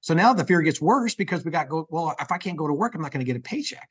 So 0.00 0.14
now 0.14 0.32
the 0.32 0.44
fear 0.44 0.62
gets 0.62 0.80
worse 0.80 1.14
because 1.14 1.44
we 1.44 1.50
got 1.50 1.68
go, 1.68 1.86
well, 1.90 2.14
if 2.18 2.32
I 2.32 2.38
can't 2.38 2.56
go 2.56 2.66
to 2.66 2.72
work, 2.72 2.94
I'm 2.94 3.02
not 3.02 3.10
going 3.10 3.24
to 3.24 3.30
get 3.30 3.36
a 3.36 3.40
paycheck. 3.40 3.88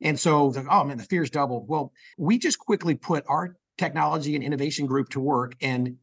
And 0.00 0.18
so, 0.18 0.50
the, 0.50 0.66
oh 0.70 0.84
man, 0.84 0.98
the 0.98 1.04
fear's 1.04 1.30
doubled. 1.30 1.68
Well, 1.68 1.92
we 2.18 2.38
just 2.38 2.58
quickly 2.58 2.94
put 2.94 3.24
our 3.28 3.56
technology 3.78 4.34
and 4.34 4.44
innovation 4.44 4.86
group 4.86 5.08
to 5.10 5.20
work 5.20 5.54
and 5.60 5.96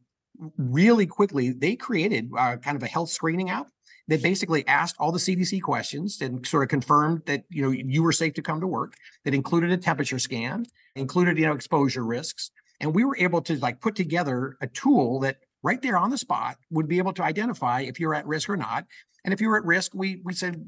really 0.56 1.06
quickly 1.06 1.50
they 1.50 1.76
created 1.76 2.30
uh, 2.36 2.56
kind 2.56 2.76
of 2.76 2.82
a 2.82 2.86
health 2.86 3.10
screening 3.10 3.50
app 3.50 3.68
that 4.08 4.22
basically 4.22 4.66
asked 4.66 4.96
all 4.98 5.12
the 5.12 5.18
CDC 5.18 5.62
questions 5.62 6.20
and 6.20 6.46
sort 6.46 6.64
of 6.64 6.68
confirmed 6.68 7.22
that 7.26 7.44
you 7.50 7.62
know 7.62 7.70
you 7.70 8.02
were 8.02 8.12
safe 8.12 8.34
to 8.34 8.42
come 8.42 8.60
to 8.60 8.66
work. 8.66 8.94
That 9.24 9.34
included 9.34 9.70
a 9.70 9.76
temperature 9.76 10.18
scan, 10.18 10.66
included 10.96 11.38
you 11.38 11.46
know 11.46 11.52
exposure 11.52 12.04
risks, 12.04 12.50
and 12.80 12.94
we 12.94 13.04
were 13.04 13.16
able 13.16 13.40
to 13.42 13.56
like 13.58 13.80
put 13.80 13.94
together 13.94 14.56
a 14.60 14.66
tool 14.66 15.20
that 15.20 15.38
right 15.62 15.80
there 15.80 15.96
on 15.96 16.10
the 16.10 16.18
spot 16.18 16.56
would 16.70 16.88
be 16.88 16.98
able 16.98 17.12
to 17.14 17.22
identify 17.22 17.82
if 17.82 18.00
you're 18.00 18.14
at 18.14 18.26
risk 18.26 18.48
or 18.48 18.56
not. 18.56 18.84
And 19.24 19.32
if 19.32 19.40
you're 19.40 19.56
at 19.56 19.64
risk, 19.64 19.92
we 19.94 20.20
we 20.24 20.32
said 20.34 20.64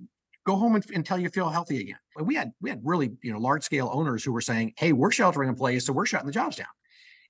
go 0.46 0.56
home 0.56 0.76
and, 0.76 0.84
until 0.90 1.18
you 1.18 1.28
feel 1.28 1.48
healthy 1.48 1.80
again. 1.80 1.98
We 2.20 2.34
had 2.34 2.52
we 2.60 2.70
had 2.70 2.80
really 2.84 3.12
you 3.22 3.32
know 3.32 3.38
large 3.38 3.64
scale 3.64 3.90
owners 3.92 4.24
who 4.24 4.32
were 4.32 4.40
saying, 4.40 4.74
hey, 4.76 4.92
we're 4.92 5.10
sheltering 5.10 5.48
in 5.48 5.56
place, 5.56 5.86
so 5.86 5.92
we're 5.92 6.06
shutting 6.06 6.26
the 6.26 6.32
jobs 6.32 6.56
down. 6.56 6.66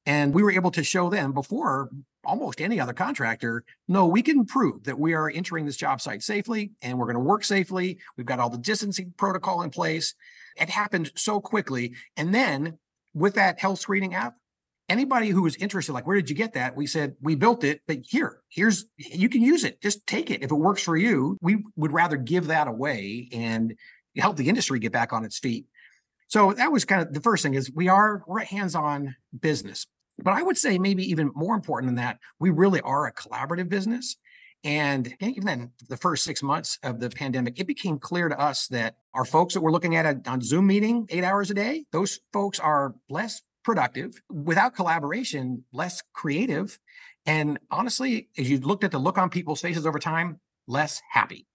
And 0.06 0.34
we 0.34 0.42
were 0.42 0.52
able 0.52 0.70
to 0.72 0.84
show 0.84 1.08
them 1.08 1.32
before 1.32 1.90
almost 2.24 2.60
any 2.60 2.80
other 2.80 2.92
contractor, 2.92 3.64
no, 3.88 4.06
we 4.06 4.22
can 4.22 4.44
prove 4.44 4.84
that 4.84 4.98
we 4.98 5.14
are 5.14 5.30
entering 5.30 5.66
this 5.66 5.76
job 5.76 6.00
site 6.00 6.22
safely 6.22 6.72
and 6.82 6.98
we're 6.98 7.06
going 7.06 7.14
to 7.14 7.20
work 7.20 7.44
safely. 7.44 7.98
We've 8.16 8.26
got 8.26 8.40
all 8.40 8.50
the 8.50 8.58
distancing 8.58 9.14
protocol 9.16 9.62
in 9.62 9.70
place. 9.70 10.14
It 10.56 10.70
happened 10.70 11.10
so 11.16 11.40
quickly. 11.40 11.94
And 12.16 12.34
then 12.34 12.78
with 13.14 13.34
that 13.34 13.60
health 13.60 13.78
screening 13.78 14.14
app, 14.14 14.34
anybody 14.88 15.28
who 15.28 15.42
was 15.42 15.56
interested, 15.56 15.92
like, 15.92 16.06
where 16.06 16.16
did 16.16 16.28
you 16.28 16.36
get 16.36 16.54
that? 16.54 16.76
We 16.76 16.86
said, 16.86 17.16
we 17.20 17.34
built 17.34 17.64
it, 17.64 17.80
but 17.86 17.98
here, 18.02 18.40
here's, 18.48 18.84
you 18.96 19.28
can 19.28 19.42
use 19.42 19.64
it. 19.64 19.80
Just 19.80 20.06
take 20.06 20.30
it. 20.30 20.42
If 20.42 20.50
it 20.50 20.54
works 20.56 20.82
for 20.82 20.96
you, 20.96 21.38
we 21.40 21.64
would 21.76 21.92
rather 21.92 22.16
give 22.16 22.48
that 22.48 22.68
away 22.68 23.28
and 23.32 23.74
help 24.16 24.36
the 24.36 24.48
industry 24.48 24.78
get 24.78 24.92
back 24.92 25.12
on 25.12 25.24
its 25.24 25.38
feet. 25.38 25.66
So 26.28 26.52
that 26.52 26.72
was 26.72 26.84
kind 26.84 27.02
of 27.02 27.12
the 27.12 27.20
first 27.20 27.42
thing 27.42 27.54
is 27.54 27.70
we 27.72 27.88
are, 27.88 28.22
we're 28.26 28.40
a 28.40 28.44
hands-on 28.44 29.16
business. 29.38 29.86
But 30.22 30.35
I 30.35 30.42
would 30.42 30.57
say 30.57 30.79
maybe 30.79 31.09
even 31.11 31.31
more 31.35 31.55
important 31.55 31.88
than 31.88 31.96
that, 31.96 32.18
we 32.38 32.50
really 32.50 32.81
are 32.81 33.07
a 33.07 33.12
collaborative 33.12 33.68
business. 33.68 34.16
And 34.62 35.14
even 35.20 35.44
then, 35.44 35.72
the 35.88 35.96
first 35.96 36.24
six 36.24 36.42
months 36.42 36.79
of 36.83 36.98
the 36.98 37.11
pandemic, 37.11 37.61
it 37.61 37.66
became 37.66 37.98
clear 37.98 38.29
to 38.29 38.40
us 38.40 38.66
that 38.68 38.96
our 39.12 39.27
folks 39.27 39.55
that 39.55 39.61
we're 39.61 39.72
looking 39.72 39.96
at 39.96 40.27
on 40.27 40.40
Zoom 40.40 40.66
meeting 40.68 41.07
eight 41.11 41.24
hours 41.24 41.50
a 41.50 41.55
day, 41.55 41.85
those 41.92 42.20
folks 42.33 42.59
are 42.59 42.94
less 43.11 43.42
productive, 43.62 44.22
without 44.31 44.74
collaboration, 44.74 45.64
less 45.72 46.03
creative. 46.12 46.79
And 47.27 47.59
honestly, 47.70 48.29
as 48.38 48.48
you 48.48 48.59
looked 48.59 48.85
at 48.85 48.90
the 48.90 48.98
look 48.98 49.18
on 49.18 49.31
people's 49.31 49.61
faces 49.61 49.87
over 49.87 49.98
time, 49.98 50.40
less 50.66 51.03
happy. 51.11 51.46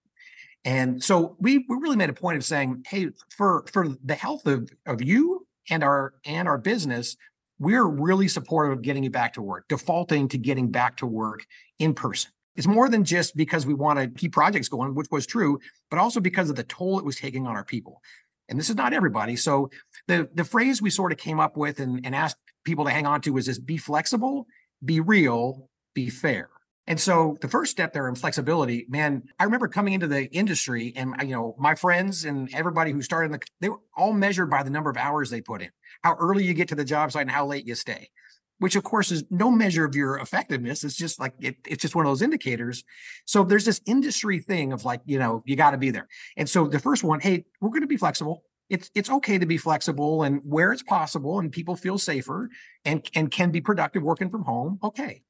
And 0.64 1.02
so 1.02 1.36
we, 1.40 1.64
we 1.68 1.76
really 1.78 1.96
made 1.96 2.10
a 2.10 2.14
point 2.14 2.36
of 2.36 2.44
saying, 2.44 2.84
hey, 2.86 3.08
for 3.36 3.64
for 3.72 3.88
the 4.04 4.14
health 4.14 4.46
of, 4.46 4.70
of 4.86 5.02
you 5.02 5.46
and 5.70 5.82
our 5.82 6.14
and 6.24 6.46
our 6.46 6.58
business, 6.58 7.16
we're 7.60 7.86
really 7.86 8.26
supportive 8.26 8.72
of 8.72 8.82
getting 8.82 9.04
you 9.04 9.10
back 9.10 9.34
to 9.34 9.42
work, 9.42 9.66
defaulting 9.68 10.26
to 10.28 10.38
getting 10.38 10.70
back 10.70 10.96
to 10.96 11.06
work 11.06 11.46
in 11.78 11.94
person. 11.94 12.32
It's 12.56 12.66
more 12.66 12.88
than 12.88 13.04
just 13.04 13.36
because 13.36 13.64
we 13.64 13.74
want 13.74 13.98
to 14.00 14.08
keep 14.08 14.32
projects 14.32 14.68
going, 14.68 14.94
which 14.94 15.06
was 15.12 15.26
true, 15.26 15.60
but 15.90 16.00
also 16.00 16.18
because 16.18 16.50
of 16.50 16.56
the 16.56 16.64
toll 16.64 16.98
it 16.98 17.04
was 17.04 17.16
taking 17.16 17.46
on 17.46 17.54
our 17.54 17.64
people. 17.64 18.00
And 18.48 18.58
this 18.58 18.70
is 18.70 18.76
not 18.76 18.92
everybody. 18.92 19.36
So 19.36 19.70
the, 20.08 20.28
the 20.34 20.44
phrase 20.44 20.82
we 20.82 20.90
sort 20.90 21.12
of 21.12 21.18
came 21.18 21.38
up 21.38 21.56
with 21.56 21.78
and, 21.78 22.04
and 22.04 22.14
asked 22.14 22.38
people 22.64 22.84
to 22.86 22.90
hang 22.90 23.06
on 23.06 23.20
to 23.22 23.32
was 23.32 23.46
this 23.46 23.58
be 23.58 23.76
flexible, 23.76 24.46
be 24.84 24.98
real, 24.98 25.68
be 25.94 26.10
fair. 26.10 26.48
And 26.86 26.98
so 26.98 27.36
the 27.40 27.46
first 27.46 27.70
step 27.70 27.92
there 27.92 28.08
in 28.08 28.16
flexibility, 28.16 28.86
man, 28.88 29.22
I 29.38 29.44
remember 29.44 29.68
coming 29.68 29.92
into 29.92 30.08
the 30.08 30.28
industry 30.32 30.92
and 30.96 31.14
you 31.22 31.28
know, 31.28 31.54
my 31.58 31.76
friends 31.76 32.24
and 32.24 32.52
everybody 32.52 32.90
who 32.90 33.00
started 33.00 33.26
in 33.26 33.32
the 33.32 33.40
they 33.60 33.68
were 33.68 33.78
all 33.96 34.12
measured 34.12 34.50
by 34.50 34.64
the 34.64 34.70
number 34.70 34.90
of 34.90 34.96
hours 34.96 35.30
they 35.30 35.40
put 35.40 35.62
in, 35.62 35.70
how 36.02 36.14
early 36.14 36.44
you 36.44 36.54
get 36.54 36.68
to 36.68 36.74
the 36.74 36.84
job 36.84 37.12
site 37.12 37.22
and 37.22 37.30
how 37.30 37.46
late 37.46 37.66
you 37.66 37.74
stay. 37.74 38.10
Which 38.58 38.76
of 38.76 38.84
course 38.84 39.10
is 39.10 39.24
no 39.30 39.50
measure 39.50 39.84
of 39.84 39.94
your 39.94 40.18
effectiveness. 40.18 40.84
It's 40.84 40.96
just 40.96 41.18
like 41.18 41.32
it, 41.40 41.56
it's 41.66 41.80
just 41.80 41.94
one 41.94 42.04
of 42.04 42.10
those 42.10 42.22
indicators. 42.22 42.84
So 43.24 43.42
there's 43.42 43.64
this 43.64 43.80
industry 43.86 44.38
thing 44.38 44.72
of 44.72 44.84
like, 44.84 45.00
you 45.06 45.18
know, 45.18 45.42
you 45.46 45.56
got 45.56 45.70
to 45.70 45.78
be 45.78 45.90
there. 45.90 46.08
And 46.36 46.48
so 46.48 46.66
the 46.66 46.78
first 46.78 47.02
one, 47.02 47.20
hey, 47.20 47.44
we're 47.60 47.70
going 47.70 47.80
to 47.82 47.86
be 47.86 47.96
flexible 47.96 48.44
it's 48.68 48.88
it's 48.94 49.10
okay 49.10 49.36
to 49.36 49.46
be 49.46 49.56
flexible 49.56 50.22
and 50.22 50.40
where 50.44 50.70
it's 50.70 50.84
possible 50.84 51.40
and 51.40 51.50
people 51.50 51.74
feel 51.74 51.98
safer 51.98 52.48
and 52.84 53.04
and 53.16 53.32
can 53.32 53.50
be 53.50 53.60
productive 53.60 54.00
working 54.00 54.30
from 54.30 54.44
home 54.44 54.78
okay 54.84 55.22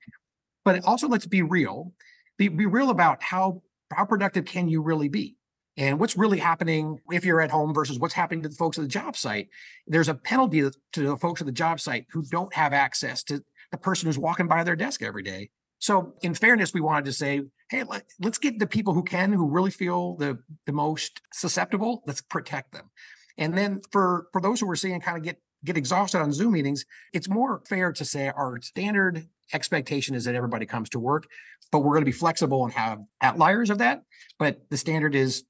but 0.64 0.77
it 0.77 0.85
also 0.85 1.09
let's 1.09 1.27
be 1.27 1.42
real. 1.42 1.92
Be, 2.38 2.49
be 2.49 2.66
real 2.66 2.90
about 2.90 3.23
how 3.23 3.62
how 3.92 4.05
productive 4.05 4.44
can 4.44 4.68
you 4.68 4.83
really 4.83 5.09
be? 5.09 5.37
And 5.81 5.99
what's 5.99 6.16
really 6.16 6.38
happening 6.38 7.01
if 7.11 7.25
you're 7.25 7.40
at 7.40 7.51
home 7.51 7.73
versus 7.73 7.99
what's 7.99 8.12
happening 8.12 8.43
to 8.43 8.51
the 8.51 8.55
folks 8.55 8.77
at 8.77 8.83
the 8.83 8.88
job 8.88 9.16
site. 9.16 9.49
There's 9.87 10.11
a 10.11 10.14
penalty 10.14 10.61
to 10.61 11.01
the 11.01 11.16
folks 11.16 11.40
at 11.40 11.47
the 11.47 11.53
job 11.53 11.81
site 11.81 12.05
who 12.12 12.23
don't 12.23 12.53
have 12.55 12.75
access 12.75 13.25
to 13.25 13.43
the 13.73 13.79
person 13.79 14.07
who's 14.07 14.19
walking 14.19 14.47
by 14.47 14.62
their 14.62 14.77
desk 14.77 15.03
every 15.03 15.23
day. 15.23 15.49
So, 15.79 16.12
in 16.21 16.35
fairness, 16.35 16.75
we 16.75 16.83
wanted 16.83 17.07
to 17.07 17.14
say, 17.14 17.40
hey, 17.71 17.85
let, 17.85 18.05
us 18.23 18.37
get 18.37 18.59
the 18.59 18.66
people 18.66 18.93
who 18.93 19.03
can, 19.03 19.33
who 19.33 19.49
really 19.49 19.71
feel 19.71 20.16
the 20.16 20.38
the 20.66 20.73
most 20.73 21.23
susceptible. 21.33 22.03
Let's 22.07 22.21
protect 22.21 22.73
them. 22.73 22.90
And 23.38 23.57
then 23.57 23.81
for 23.90 24.27
for 24.35 24.43
those 24.43 24.61
who 24.61 24.71
are 24.71 24.77
seeing 24.77 25.01
kind 25.01 25.16
of 25.16 25.25
get 25.25 25.40
get 25.64 25.79
exhausted 25.79 26.21
on 26.21 26.31
Zoom 26.31 26.53
meetings, 26.53 26.85
it's 27.14 27.29
more 27.29 27.62
fair 27.66 27.90
to 27.95 28.05
say 28.05 28.29
our 28.29 28.61
standard 28.61 29.27
expectation 29.55 30.14
is 30.14 30.25
that 30.25 30.35
everybody 30.35 30.66
comes 30.66 30.90
to 30.90 31.01
work, 31.01 31.27
but 31.73 31.79
we're 31.79 31.95
going 31.95 32.03
to 32.03 32.07
be 32.07 32.12
flexible 32.12 32.64
and 32.64 32.75
have 32.75 32.99
outliers 33.23 33.71
of 33.71 33.79
that. 33.79 34.03
But 34.38 34.61
the 34.69 34.77
standard 34.77 35.14
is 35.14 35.45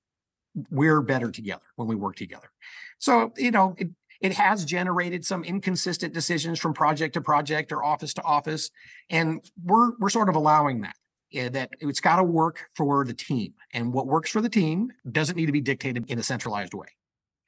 we're 0.70 1.00
better 1.00 1.30
together 1.30 1.62
when 1.76 1.88
we 1.88 1.94
work 1.94 2.16
together. 2.16 2.50
So, 2.98 3.32
you 3.36 3.50
know, 3.50 3.74
it, 3.78 3.88
it 4.20 4.32
has 4.34 4.64
generated 4.64 5.24
some 5.24 5.44
inconsistent 5.44 6.12
decisions 6.12 6.58
from 6.58 6.74
project 6.74 7.14
to 7.14 7.20
project 7.20 7.72
or 7.72 7.82
office 7.82 8.14
to 8.14 8.22
office. 8.22 8.70
And 9.08 9.40
we're 9.64 9.92
we're 9.98 10.10
sort 10.10 10.28
of 10.28 10.36
allowing 10.36 10.82
that. 10.82 10.94
Yeah, 11.30 11.48
that 11.50 11.70
it's 11.78 12.00
got 12.00 12.16
to 12.16 12.24
work 12.24 12.68
for 12.74 13.04
the 13.04 13.14
team. 13.14 13.54
And 13.72 13.92
what 13.92 14.08
works 14.08 14.30
for 14.30 14.40
the 14.40 14.48
team 14.48 14.92
doesn't 15.10 15.36
need 15.36 15.46
to 15.46 15.52
be 15.52 15.60
dictated 15.60 16.10
in 16.10 16.18
a 16.18 16.24
centralized 16.24 16.74
way 16.74 16.88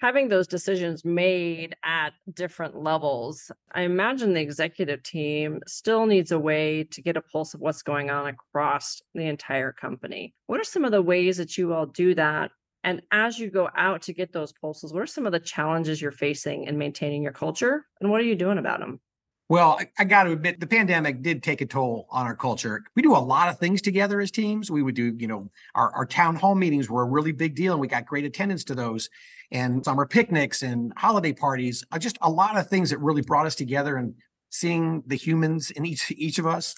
having 0.02 0.28
those 0.28 0.48
decisions 0.48 1.04
made 1.04 1.76
at 1.84 2.10
different 2.34 2.76
levels, 2.76 3.52
I 3.72 3.82
imagine 3.82 4.34
the 4.34 4.40
executive 4.40 5.00
team 5.04 5.60
still 5.68 6.06
needs 6.06 6.32
a 6.32 6.40
way 6.40 6.82
to 6.90 7.00
get 7.00 7.16
a 7.16 7.22
pulse 7.22 7.54
of 7.54 7.60
what's 7.60 7.84
going 7.84 8.10
on 8.10 8.26
across 8.26 9.00
the 9.14 9.22
entire 9.22 9.70
company. 9.70 10.34
What 10.48 10.60
are 10.60 10.64
some 10.64 10.84
of 10.84 10.90
the 10.90 11.00
ways 11.00 11.36
that 11.36 11.56
you 11.56 11.72
all 11.72 11.86
do 11.86 12.16
that? 12.16 12.50
And 12.84 13.02
as 13.12 13.38
you 13.38 13.50
go 13.50 13.68
out 13.76 14.02
to 14.02 14.12
get 14.12 14.32
those 14.32 14.52
pulses, 14.52 14.92
what 14.92 15.02
are 15.02 15.06
some 15.06 15.26
of 15.26 15.32
the 15.32 15.40
challenges 15.40 16.02
you're 16.02 16.10
facing 16.10 16.64
in 16.64 16.78
maintaining 16.78 17.22
your 17.22 17.32
culture? 17.32 17.86
And 18.00 18.10
what 18.10 18.20
are 18.20 18.24
you 18.24 18.34
doing 18.34 18.58
about 18.58 18.80
them? 18.80 19.00
Well, 19.48 19.76
I, 19.78 19.88
I 19.98 20.04
got 20.04 20.24
to 20.24 20.32
admit, 20.32 20.60
the 20.60 20.66
pandemic 20.66 21.20
did 21.20 21.42
take 21.42 21.60
a 21.60 21.66
toll 21.66 22.06
on 22.10 22.26
our 22.26 22.34
culture. 22.34 22.82
We 22.96 23.02
do 23.02 23.14
a 23.14 23.18
lot 23.18 23.48
of 23.48 23.58
things 23.58 23.82
together 23.82 24.20
as 24.20 24.30
teams. 24.30 24.70
We 24.70 24.82
would 24.82 24.94
do, 24.94 25.14
you 25.18 25.26
know, 25.26 25.50
our, 25.74 25.92
our 25.92 26.06
town 26.06 26.36
hall 26.36 26.54
meetings 26.54 26.88
were 26.88 27.02
a 27.02 27.06
really 27.06 27.32
big 27.32 27.54
deal, 27.54 27.72
and 27.72 27.80
we 27.80 27.86
got 27.86 28.06
great 28.06 28.24
attendance 28.24 28.64
to 28.64 28.74
those, 28.74 29.10
and 29.50 29.84
summer 29.84 30.06
picnics 30.06 30.62
and 30.62 30.92
holiday 30.96 31.34
parties. 31.34 31.84
Uh, 31.92 31.98
just 31.98 32.16
a 32.22 32.30
lot 32.30 32.56
of 32.56 32.68
things 32.68 32.88
that 32.90 32.98
really 32.98 33.20
brought 33.20 33.44
us 33.44 33.54
together 33.54 33.96
and 33.96 34.14
seeing 34.48 35.02
the 35.06 35.16
humans 35.16 35.70
in 35.70 35.84
each 35.84 36.10
each 36.12 36.38
of 36.38 36.46
us. 36.46 36.74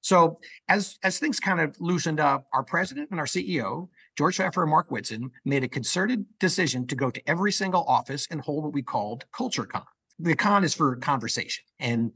So 0.00 0.38
as 0.68 0.98
as 1.02 1.18
things 1.18 1.40
kind 1.40 1.60
of 1.60 1.74
loosened 1.80 2.20
up, 2.20 2.46
our 2.52 2.62
president 2.62 3.10
and 3.10 3.18
our 3.18 3.26
CEO, 3.26 3.88
George 4.16 4.36
Pfeffer 4.36 4.62
and 4.62 4.70
Mark 4.70 4.90
Whitson, 4.90 5.30
made 5.44 5.64
a 5.64 5.68
concerted 5.68 6.26
decision 6.38 6.86
to 6.86 6.94
go 6.94 7.10
to 7.10 7.22
every 7.28 7.52
single 7.52 7.84
office 7.84 8.26
and 8.30 8.40
hold 8.40 8.64
what 8.64 8.72
we 8.72 8.82
called 8.82 9.24
Culture 9.32 9.64
Con 9.64 9.84
the 10.22 10.36
con 10.36 10.64
is 10.64 10.74
for 10.74 10.96
conversation. 10.96 11.64
And 11.80 12.12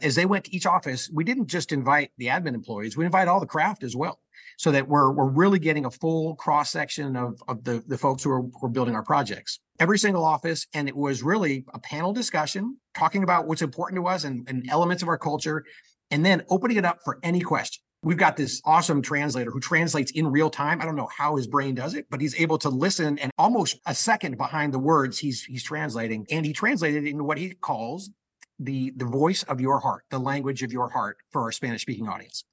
as 0.00 0.14
they 0.14 0.26
went 0.26 0.46
to 0.46 0.56
each 0.56 0.66
office, 0.66 1.10
we 1.12 1.24
didn't 1.24 1.46
just 1.46 1.72
invite 1.72 2.10
the 2.16 2.26
admin 2.26 2.54
employees, 2.54 2.96
we 2.96 3.04
invite 3.04 3.28
all 3.28 3.40
the 3.40 3.46
craft 3.46 3.84
as 3.84 3.94
well. 3.94 4.20
So 4.56 4.70
that 4.72 4.88
we're 4.88 5.10
we're 5.12 5.30
really 5.30 5.58
getting 5.58 5.86
a 5.86 5.90
full 5.90 6.34
cross 6.34 6.70
section 6.70 7.16
of, 7.16 7.40
of 7.48 7.64
the, 7.64 7.82
the 7.86 7.96
folks 7.96 8.22
who 8.22 8.30
are, 8.30 8.42
who 8.42 8.66
are 8.66 8.68
building 8.68 8.94
our 8.94 9.02
projects. 9.02 9.58
Every 9.78 9.98
single 9.98 10.22
office. 10.22 10.66
And 10.74 10.86
it 10.86 10.94
was 10.94 11.22
really 11.22 11.64
a 11.72 11.78
panel 11.78 12.12
discussion, 12.12 12.76
talking 12.94 13.22
about 13.22 13.46
what's 13.46 13.62
important 13.62 13.98
to 14.00 14.06
us 14.06 14.24
and, 14.24 14.46
and 14.50 14.68
elements 14.68 15.02
of 15.02 15.08
our 15.08 15.16
culture, 15.16 15.64
and 16.10 16.26
then 16.26 16.42
opening 16.50 16.76
it 16.76 16.84
up 16.84 16.98
for 17.04 17.18
any 17.22 17.40
question. 17.40 17.82
We've 18.02 18.16
got 18.16 18.36
this 18.36 18.62
awesome 18.64 19.02
translator 19.02 19.50
who 19.50 19.60
translates 19.60 20.10
in 20.12 20.26
real 20.26 20.48
time. 20.48 20.80
I 20.80 20.86
don't 20.86 20.96
know 20.96 21.10
how 21.14 21.36
his 21.36 21.46
brain 21.46 21.74
does 21.74 21.94
it, 21.94 22.06
but 22.08 22.20
he's 22.20 22.40
able 22.40 22.56
to 22.58 22.70
listen 22.70 23.18
and 23.18 23.30
almost 23.36 23.78
a 23.84 23.94
second 23.94 24.38
behind 24.38 24.72
the 24.72 24.78
words 24.78 25.18
he's 25.18 25.44
he's 25.44 25.62
translating, 25.62 26.26
and 26.30 26.46
he 26.46 26.54
translated 26.54 27.06
into 27.06 27.24
what 27.24 27.36
he 27.36 27.50
calls 27.50 28.10
the 28.58 28.92
the 28.96 29.04
voice 29.04 29.42
of 29.42 29.60
your 29.60 29.80
heart, 29.80 30.04
the 30.10 30.18
language 30.18 30.62
of 30.62 30.72
your 30.72 30.88
heart 30.88 31.18
for 31.30 31.42
our 31.42 31.52
Spanish 31.52 31.82
speaking 31.82 32.08
audience 32.08 32.44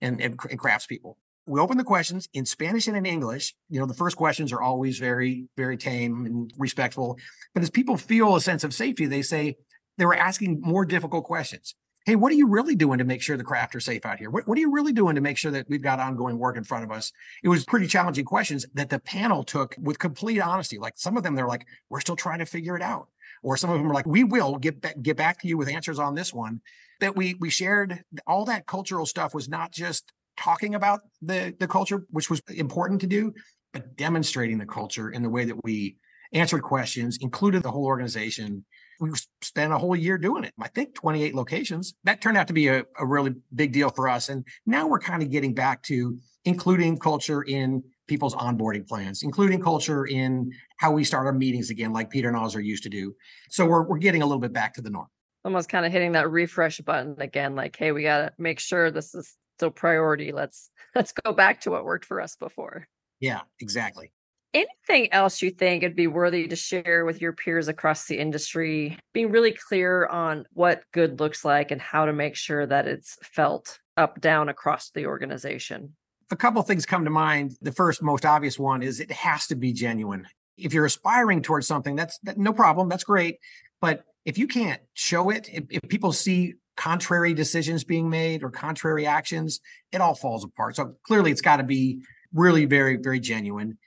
and, 0.00 0.20
and, 0.20 0.38
and 0.48 0.58
crafts 0.58 0.86
people. 0.86 1.18
We 1.46 1.58
open 1.58 1.78
the 1.78 1.84
questions 1.84 2.28
in 2.32 2.46
Spanish 2.46 2.86
and 2.86 2.96
in 2.96 3.04
English. 3.04 3.56
You 3.68 3.80
know, 3.80 3.86
the 3.86 3.94
first 3.94 4.16
questions 4.16 4.52
are 4.52 4.62
always 4.62 4.98
very, 4.98 5.48
very 5.56 5.76
tame 5.76 6.26
and 6.26 6.52
respectful. 6.56 7.18
But 7.54 7.64
as 7.64 7.70
people 7.70 7.96
feel 7.96 8.36
a 8.36 8.40
sense 8.40 8.62
of 8.62 8.72
safety, 8.72 9.06
they 9.06 9.22
say 9.22 9.56
they 9.98 10.06
were 10.06 10.14
asking 10.14 10.60
more 10.60 10.84
difficult 10.84 11.24
questions 11.24 11.74
hey, 12.04 12.16
what 12.16 12.32
are 12.32 12.36
you 12.36 12.48
really 12.48 12.74
doing 12.74 12.98
to 12.98 13.04
make 13.04 13.22
sure 13.22 13.36
the 13.36 13.44
craft 13.44 13.74
are 13.74 13.80
safe 13.80 14.04
out 14.04 14.18
here? 14.18 14.30
What, 14.30 14.46
what, 14.48 14.58
are 14.58 14.60
you 14.60 14.72
really 14.72 14.92
doing 14.92 15.14
to 15.14 15.20
make 15.20 15.38
sure 15.38 15.52
that 15.52 15.68
we've 15.68 15.82
got 15.82 16.00
ongoing 16.00 16.38
work 16.38 16.56
in 16.56 16.64
front 16.64 16.84
of 16.84 16.90
us? 16.90 17.12
It 17.42 17.48
was 17.48 17.64
pretty 17.64 17.86
challenging 17.86 18.24
questions 18.24 18.66
that 18.74 18.90
the 18.90 18.98
panel 18.98 19.44
took 19.44 19.76
with 19.80 19.98
complete 19.98 20.40
honesty. 20.40 20.78
Like 20.78 20.94
some 20.96 21.16
of 21.16 21.22
them, 21.22 21.34
they're 21.34 21.46
like, 21.46 21.66
we're 21.90 22.00
still 22.00 22.16
trying 22.16 22.40
to 22.40 22.46
figure 22.46 22.76
it 22.76 22.82
out. 22.82 23.08
Or 23.42 23.56
some 23.56 23.70
of 23.70 23.78
them 23.78 23.90
are 23.90 23.94
like, 23.94 24.06
we 24.06 24.24
will 24.24 24.58
get 24.58 24.80
back, 24.80 25.00
get 25.02 25.16
back 25.16 25.40
to 25.40 25.48
you 25.48 25.56
with 25.56 25.68
answers 25.68 25.98
on 25.98 26.14
this 26.14 26.32
one. 26.32 26.60
That 27.00 27.16
we 27.16 27.34
we 27.34 27.50
shared 27.50 28.04
all 28.28 28.44
that 28.44 28.66
cultural 28.66 29.06
stuff 29.06 29.34
was 29.34 29.48
not 29.48 29.72
just 29.72 30.12
talking 30.36 30.76
about 30.76 31.00
the 31.20 31.52
the 31.58 31.66
culture, 31.66 32.06
which 32.10 32.30
was 32.30 32.40
important 32.48 33.00
to 33.00 33.08
do, 33.08 33.34
but 33.72 33.96
demonstrating 33.96 34.58
the 34.58 34.66
culture 34.66 35.10
in 35.10 35.22
the 35.22 35.28
way 35.28 35.44
that 35.44 35.64
we 35.64 35.96
answered 36.32 36.62
questions, 36.62 37.18
included 37.20 37.62
the 37.62 37.70
whole 37.70 37.86
organization, 37.86 38.64
we 39.02 39.10
spent 39.40 39.72
a 39.72 39.78
whole 39.78 39.96
year 39.96 40.16
doing 40.16 40.44
it. 40.44 40.54
I 40.60 40.68
think 40.68 40.94
28 40.94 41.34
locations. 41.34 41.94
That 42.04 42.20
turned 42.20 42.36
out 42.36 42.46
to 42.46 42.52
be 42.52 42.68
a, 42.68 42.84
a 42.96 43.04
really 43.04 43.34
big 43.52 43.72
deal 43.72 43.90
for 43.90 44.08
us. 44.08 44.28
And 44.28 44.46
now 44.64 44.86
we're 44.86 45.00
kind 45.00 45.24
of 45.24 45.28
getting 45.28 45.54
back 45.54 45.82
to 45.84 46.16
including 46.44 46.98
culture 46.98 47.42
in 47.42 47.82
people's 48.06 48.36
onboarding 48.36 48.86
plans, 48.86 49.24
including 49.24 49.60
culture 49.60 50.06
in 50.06 50.52
how 50.76 50.92
we 50.92 51.02
start 51.02 51.26
our 51.26 51.32
meetings 51.32 51.68
again, 51.68 51.92
like 51.92 52.10
Peter 52.10 52.30
Nosler 52.30 52.64
used 52.64 52.84
to 52.84 52.88
do. 52.88 53.16
So 53.50 53.66
we're, 53.66 53.82
we're 53.82 53.98
getting 53.98 54.22
a 54.22 54.26
little 54.26 54.40
bit 54.40 54.52
back 54.52 54.74
to 54.74 54.82
the 54.82 54.90
norm. 54.90 55.08
almost 55.44 55.68
kind 55.68 55.84
of 55.84 55.90
hitting 55.90 56.12
that 56.12 56.30
refresh 56.30 56.80
button 56.80 57.16
again 57.18 57.56
like 57.56 57.74
hey 57.76 57.90
we 57.90 58.04
got 58.04 58.18
to 58.18 58.32
make 58.38 58.60
sure 58.60 58.92
this 58.92 59.14
is 59.14 59.34
still 59.56 59.70
priority 59.70 60.30
let's 60.30 60.70
let's 60.94 61.12
go 61.24 61.32
back 61.32 61.60
to 61.60 61.70
what 61.72 61.84
worked 61.84 62.04
for 62.04 62.20
us 62.20 62.36
before 62.36 62.86
yeah 63.18 63.40
exactly 63.60 64.12
anything 64.54 65.12
else 65.12 65.42
you 65.42 65.50
think 65.50 65.82
it'd 65.82 65.96
be 65.96 66.06
worthy 66.06 66.46
to 66.48 66.56
share 66.56 67.04
with 67.04 67.20
your 67.20 67.32
peers 67.32 67.68
across 67.68 68.06
the 68.06 68.18
industry? 68.18 68.98
Being 69.12 69.30
really 69.30 69.52
clear 69.52 70.06
on 70.06 70.44
what 70.52 70.82
good 70.92 71.20
looks 71.20 71.44
like 71.44 71.70
and 71.70 71.80
how 71.80 72.06
to 72.06 72.12
make 72.12 72.36
sure 72.36 72.66
that 72.66 72.86
it's 72.86 73.18
felt 73.22 73.78
up 73.96 74.20
down 74.20 74.48
across 74.48 74.90
the 74.90 75.06
organization. 75.06 75.94
A 76.30 76.36
couple 76.36 76.62
things 76.62 76.86
come 76.86 77.04
to 77.04 77.10
mind. 77.10 77.56
The 77.60 77.72
first 77.72 78.02
most 78.02 78.24
obvious 78.24 78.58
one 78.58 78.82
is 78.82 79.00
it 79.00 79.12
has 79.12 79.46
to 79.48 79.54
be 79.54 79.72
genuine. 79.72 80.26
If 80.56 80.72
you're 80.72 80.86
aspiring 80.86 81.42
towards 81.42 81.66
something 81.66 81.96
that's 81.96 82.18
that, 82.20 82.38
no 82.38 82.52
problem 82.52 82.88
that's 82.88 83.04
great. 83.04 83.38
But 83.80 84.04
if 84.24 84.38
you 84.38 84.46
can't 84.46 84.80
show 84.94 85.30
it, 85.30 85.48
if, 85.52 85.64
if, 85.68 85.82
people 85.88 86.12
see 86.12 86.54
contrary 86.76 87.34
decisions 87.34 87.84
being 87.84 88.08
made 88.08 88.42
or 88.42 88.50
contrary 88.50 89.06
actions, 89.06 89.60
it 89.90 90.00
all 90.00 90.14
falls 90.14 90.44
apart. 90.44 90.76
So 90.76 90.94
clearly 91.04 91.30
it's 91.32 91.40
got 91.40 91.56
to 91.56 91.64
be 91.64 92.02
really 92.32 92.64
very, 92.64 92.96
very 92.96 93.20
genuine. 93.20 93.78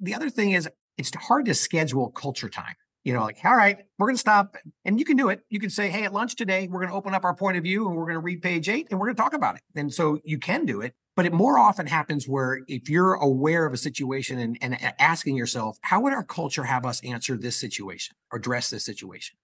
The 0.00 0.14
other 0.14 0.30
thing 0.30 0.52
is 0.52 0.68
it's 0.96 1.14
hard 1.14 1.46
to 1.46 1.54
schedule 1.54 2.10
culture 2.10 2.48
time. 2.48 2.74
You 3.04 3.14
know, 3.14 3.22
like, 3.22 3.38
all 3.44 3.56
right, 3.56 3.78
we're 3.98 4.08
going 4.08 4.16
to 4.16 4.20
stop 4.20 4.56
and 4.84 4.98
you 4.98 5.04
can 5.04 5.16
do 5.16 5.28
it. 5.30 5.40
You 5.48 5.60
can 5.60 5.70
say, 5.70 5.88
hey, 5.88 6.04
at 6.04 6.12
lunch 6.12 6.36
today, 6.36 6.68
we're 6.68 6.80
going 6.80 6.90
to 6.90 6.94
open 6.94 7.14
up 7.14 7.24
our 7.24 7.34
point 7.34 7.56
of 7.56 7.62
view 7.62 7.86
and 7.86 7.96
we're 7.96 8.04
going 8.04 8.14
to 8.14 8.20
read 8.20 8.42
page 8.42 8.68
eight 8.68 8.88
and 8.90 8.98
we're 8.98 9.06
going 9.06 9.16
to 9.16 9.22
talk 9.22 9.32
about 9.32 9.54
it. 9.54 9.62
And 9.74 9.94
so 9.94 10.18
you 10.24 10.38
can 10.38 10.66
do 10.66 10.80
it. 10.82 10.94
But 11.16 11.24
it 11.24 11.32
more 11.32 11.58
often 11.58 11.86
happens 11.86 12.28
where 12.28 12.60
if 12.68 12.88
you're 12.88 13.14
aware 13.14 13.66
of 13.66 13.72
a 13.72 13.76
situation 13.76 14.38
and, 14.38 14.58
and 14.60 14.74
uh, 14.74 14.92
asking 14.98 15.36
yourself, 15.36 15.78
how 15.82 16.00
would 16.00 16.12
our 16.12 16.22
culture 16.22 16.64
have 16.64 16.84
us 16.84 17.02
answer 17.02 17.36
this 17.36 17.56
situation 17.56 18.14
or 18.30 18.38
address 18.38 18.70
this 18.70 18.84
situation? 18.84 19.36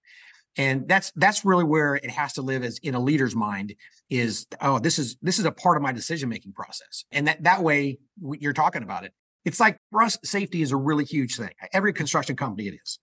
and 0.57 0.87
that's 0.89 1.13
that's 1.17 1.45
really 1.45 1.65
where 1.65 1.97
it 1.97 2.11
has 2.11 2.33
to 2.35 2.43
live 2.43 2.63
as 2.63 2.79
in 2.79 2.95
a 2.95 3.01
leader's 3.01 3.35
mind 3.35 3.75
is 4.11 4.47
oh 4.61 4.79
this 4.79 4.99
is 4.99 5.17
this 5.23 5.39
is 5.39 5.45
a 5.45 5.53
part 5.53 5.77
of 5.77 5.83
my 5.83 5.93
decision 5.93 6.29
making 6.29 6.53
process 6.53 7.05
and 7.11 7.27
that 7.27 7.43
that 7.43 7.63
way 7.63 7.99
you're 8.21 8.53
talking 8.53 8.83
about 8.83 9.05
it 9.05 9.13
it's 9.45 9.61
like 9.61 9.79
for 9.91 10.03
us 10.03 10.19
safety 10.25 10.63
is 10.63 10.73
a 10.73 10.77
really 10.77 11.05
huge 11.05 11.37
thing 11.37 11.51
every 11.73 11.93
construction 11.93 12.37
company 12.37 12.69
it 12.69 12.75
is 12.83 12.99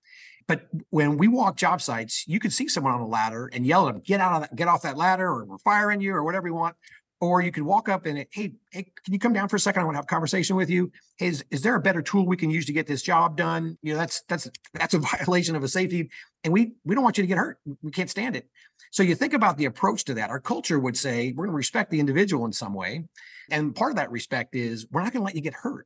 but 0.48 0.68
when 0.90 1.18
we 1.18 1.28
walk 1.28 1.56
job 1.56 1.82
sites 1.82 2.26
you 2.28 2.40
can 2.40 2.52
see 2.52 2.68
someone 2.68 2.94
on 2.94 3.02
a 3.02 3.08
ladder 3.08 3.50
and 3.54 3.66
yell 3.66 3.88
at 3.88 3.94
them 3.94 4.02
get 4.06 4.20
out 4.20 4.34
of 4.34 4.42
that 4.42 4.56
get 4.56 4.68
off 4.68 4.82
that 4.82 4.98
ladder 4.98 5.28
or 5.28 5.46
we're 5.46 5.58
firing 5.60 6.02
you 6.02 6.14
or 6.14 6.24
whatever 6.24 6.48
you 6.48 6.54
want 6.54 6.76
or 7.22 7.40
you 7.42 7.52
could 7.52 7.64
walk 7.64 7.88
up 7.88 8.08
and 8.08 8.26
hey, 8.32 8.52
hey, 8.72 8.84
can 9.04 9.14
you 9.14 9.20
come 9.20 9.32
down 9.32 9.48
for 9.48 9.56
a 9.56 9.60
second? 9.60 9.84
I 9.84 9.86
want 9.86 9.94
to 9.94 10.00
have 10.00 10.06
a 10.06 10.08
conversation 10.08 10.56
with 10.56 10.72
you. 10.72 10.92
Hey, 11.18 11.28
is, 11.28 11.46
is 11.52 11.62
there 11.62 11.76
a 11.76 11.80
better 11.80 12.02
tool 12.02 12.26
we 12.26 12.36
can 12.36 12.50
use 12.50 12.66
to 12.66 12.74
get 12.74 12.88
this 12.88 13.04
job 13.04 13.38
done? 13.38 13.78
You 13.84 13.94
know, 13.94 14.00
that's 14.00 14.24
that's 14.28 14.50
that's 14.74 14.96
a 14.96 15.00
violation 15.20 15.56
of 15.56 15.64
a 15.64 15.68
safety, 15.68 16.10
and 16.44 16.52
we 16.52 16.74
we 16.84 16.96
don't 16.96 17.04
want 17.04 17.18
you 17.20 17.24
to 17.24 17.28
get 17.28 17.38
hurt. 17.38 17.60
We 17.84 17.92
can't 17.92 18.10
stand 18.10 18.36
it. 18.36 18.50
So 18.92 19.04
you 19.04 19.14
think 19.14 19.34
about 19.34 19.58
the 19.58 19.66
approach 19.66 20.04
to 20.06 20.16
that. 20.16 20.32
Our 20.32 20.40
culture 20.40 20.80
would 20.80 20.98
say 20.98 21.32
we're 21.38 21.46
going 21.46 21.54
to 21.54 21.58
respect 21.58 21.92
the 21.92 22.00
individual 22.00 22.46
in 22.46 22.52
some 22.52 22.74
way, 22.74 23.06
and 23.52 23.74
part 23.76 23.92
of 23.92 23.98
that 23.98 24.12
respect 24.12 24.56
is 24.56 24.88
we're 24.92 25.04
not 25.04 25.14
going 25.14 25.22
to 25.22 25.26
let 25.26 25.36
you 25.36 25.42
get 25.42 25.54
hurt. 25.54 25.86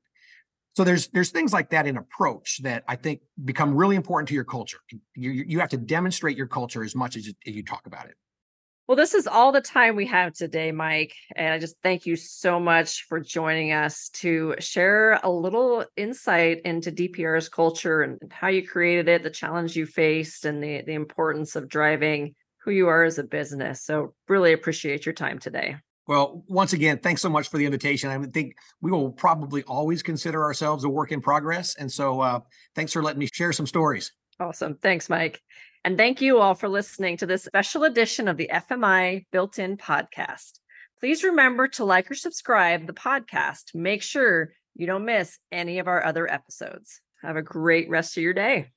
So 0.76 0.84
there's 0.84 1.08
there's 1.08 1.30
things 1.30 1.54
like 1.54 1.70
that 1.70 1.88
in 1.88 1.96
approach 1.96 2.62
that 2.64 2.84
I 2.88 2.98
think 2.98 3.22
become 3.44 3.76
really 3.76 3.96
important 3.96 4.28
to 4.30 4.36
your 4.36 4.44
culture. 4.44 4.80
You 5.16 5.32
you 5.32 5.60
have 5.60 5.70
to 5.70 5.78
demonstrate 5.78 6.36
your 6.36 6.48
culture 6.48 6.84
as 6.84 6.96
much 6.96 7.16
as 7.16 7.28
you, 7.28 7.34
as 7.48 7.56
you 7.56 7.64
talk 7.64 7.86
about 7.86 8.08
it. 8.08 8.16
Well, 8.88 8.98
this 8.98 9.16
is 9.16 9.26
all 9.26 9.52
the 9.52 9.62
time 9.62 9.96
we 9.96 10.06
have 10.08 10.34
today, 10.34 10.72
Mike. 10.72 11.16
And 11.36 11.52
I 11.52 11.58
just 11.58 11.76
thank 11.82 12.06
you 12.06 12.16
so 12.16 12.60
much 12.60 13.06
for 13.08 13.20
joining 13.20 13.72
us 13.72 14.10
to 14.16 14.54
share 14.60 15.20
a 15.24 15.30
little 15.32 15.86
insight 15.98 16.62
into 16.66 16.92
DPR's 16.92 17.50
culture 17.50 18.04
and 18.04 18.20
how 18.32 18.50
you 18.50 18.68
created 18.68 19.10
it, 19.10 19.24
the 19.24 19.32
challenge 19.32 19.76
you 19.76 19.88
faced, 19.88 20.46
and 20.46 20.62
the, 20.62 20.84
the 20.84 20.94
importance 20.94 21.56
of 21.56 21.68
driving 21.68 22.36
who 22.64 22.70
you 22.70 22.88
are 22.88 23.04
as 23.04 23.18
a 23.18 23.24
business. 23.24 23.82
So, 23.82 24.14
really 24.28 24.54
appreciate 24.54 25.04
your 25.04 25.14
time 25.14 25.40
today. 25.40 25.78
Well, 26.08 26.44
once 26.48 26.74
again, 26.74 27.00
thanks 27.00 27.22
so 27.22 27.30
much 27.30 27.50
for 27.50 27.58
the 27.58 27.66
invitation. 27.66 28.10
I 28.10 28.24
think 28.28 28.56
we 28.82 28.92
will 28.92 29.12
probably 29.12 29.64
always 29.64 30.04
consider 30.04 30.44
ourselves 30.44 30.84
a 30.84 30.90
work 30.90 31.12
in 31.12 31.22
progress. 31.22 31.76
And 31.76 31.92
so, 31.92 32.22
uh, 32.22 32.40
thanks 32.76 32.94
for 32.94 33.02
letting 33.02 33.20
me 33.20 33.28
share 33.32 33.52
some 33.54 33.66
stories. 33.66 34.12
Awesome. 34.40 34.76
Thanks, 34.76 35.10
Mike. 35.10 35.42
And 35.84 35.98
thank 35.98 36.22
you 36.22 36.40
all 36.40 36.56
for 36.56 36.68
listening 36.68 37.18
to 37.18 37.26
this 37.26 37.44
special 37.44 37.84
edition 37.84 38.28
of 38.28 38.38
the 38.38 38.50
FMI 38.52 39.26
Built 39.32 39.60
In 39.60 39.78
podcast. 39.78 40.60
Please 41.00 41.24
remember 41.24 41.68
to 41.70 41.86
like 41.86 42.10
or 42.10 42.16
subscribe 42.16 42.88
the 42.88 42.94
podcast. 42.94 43.76
Make 43.76 44.02
sure 44.02 44.52
you 44.76 44.88
don't 44.88 45.06
miss 45.06 45.38
any 45.52 45.80
of 45.80 45.88
our 45.88 46.04
other 46.04 46.32
episodes. 46.32 47.02
Have 47.22 47.36
a 47.36 47.42
great 47.42 47.90
rest 47.90 48.18
of 48.18 48.24
your 48.24 48.34
day. 48.34 48.72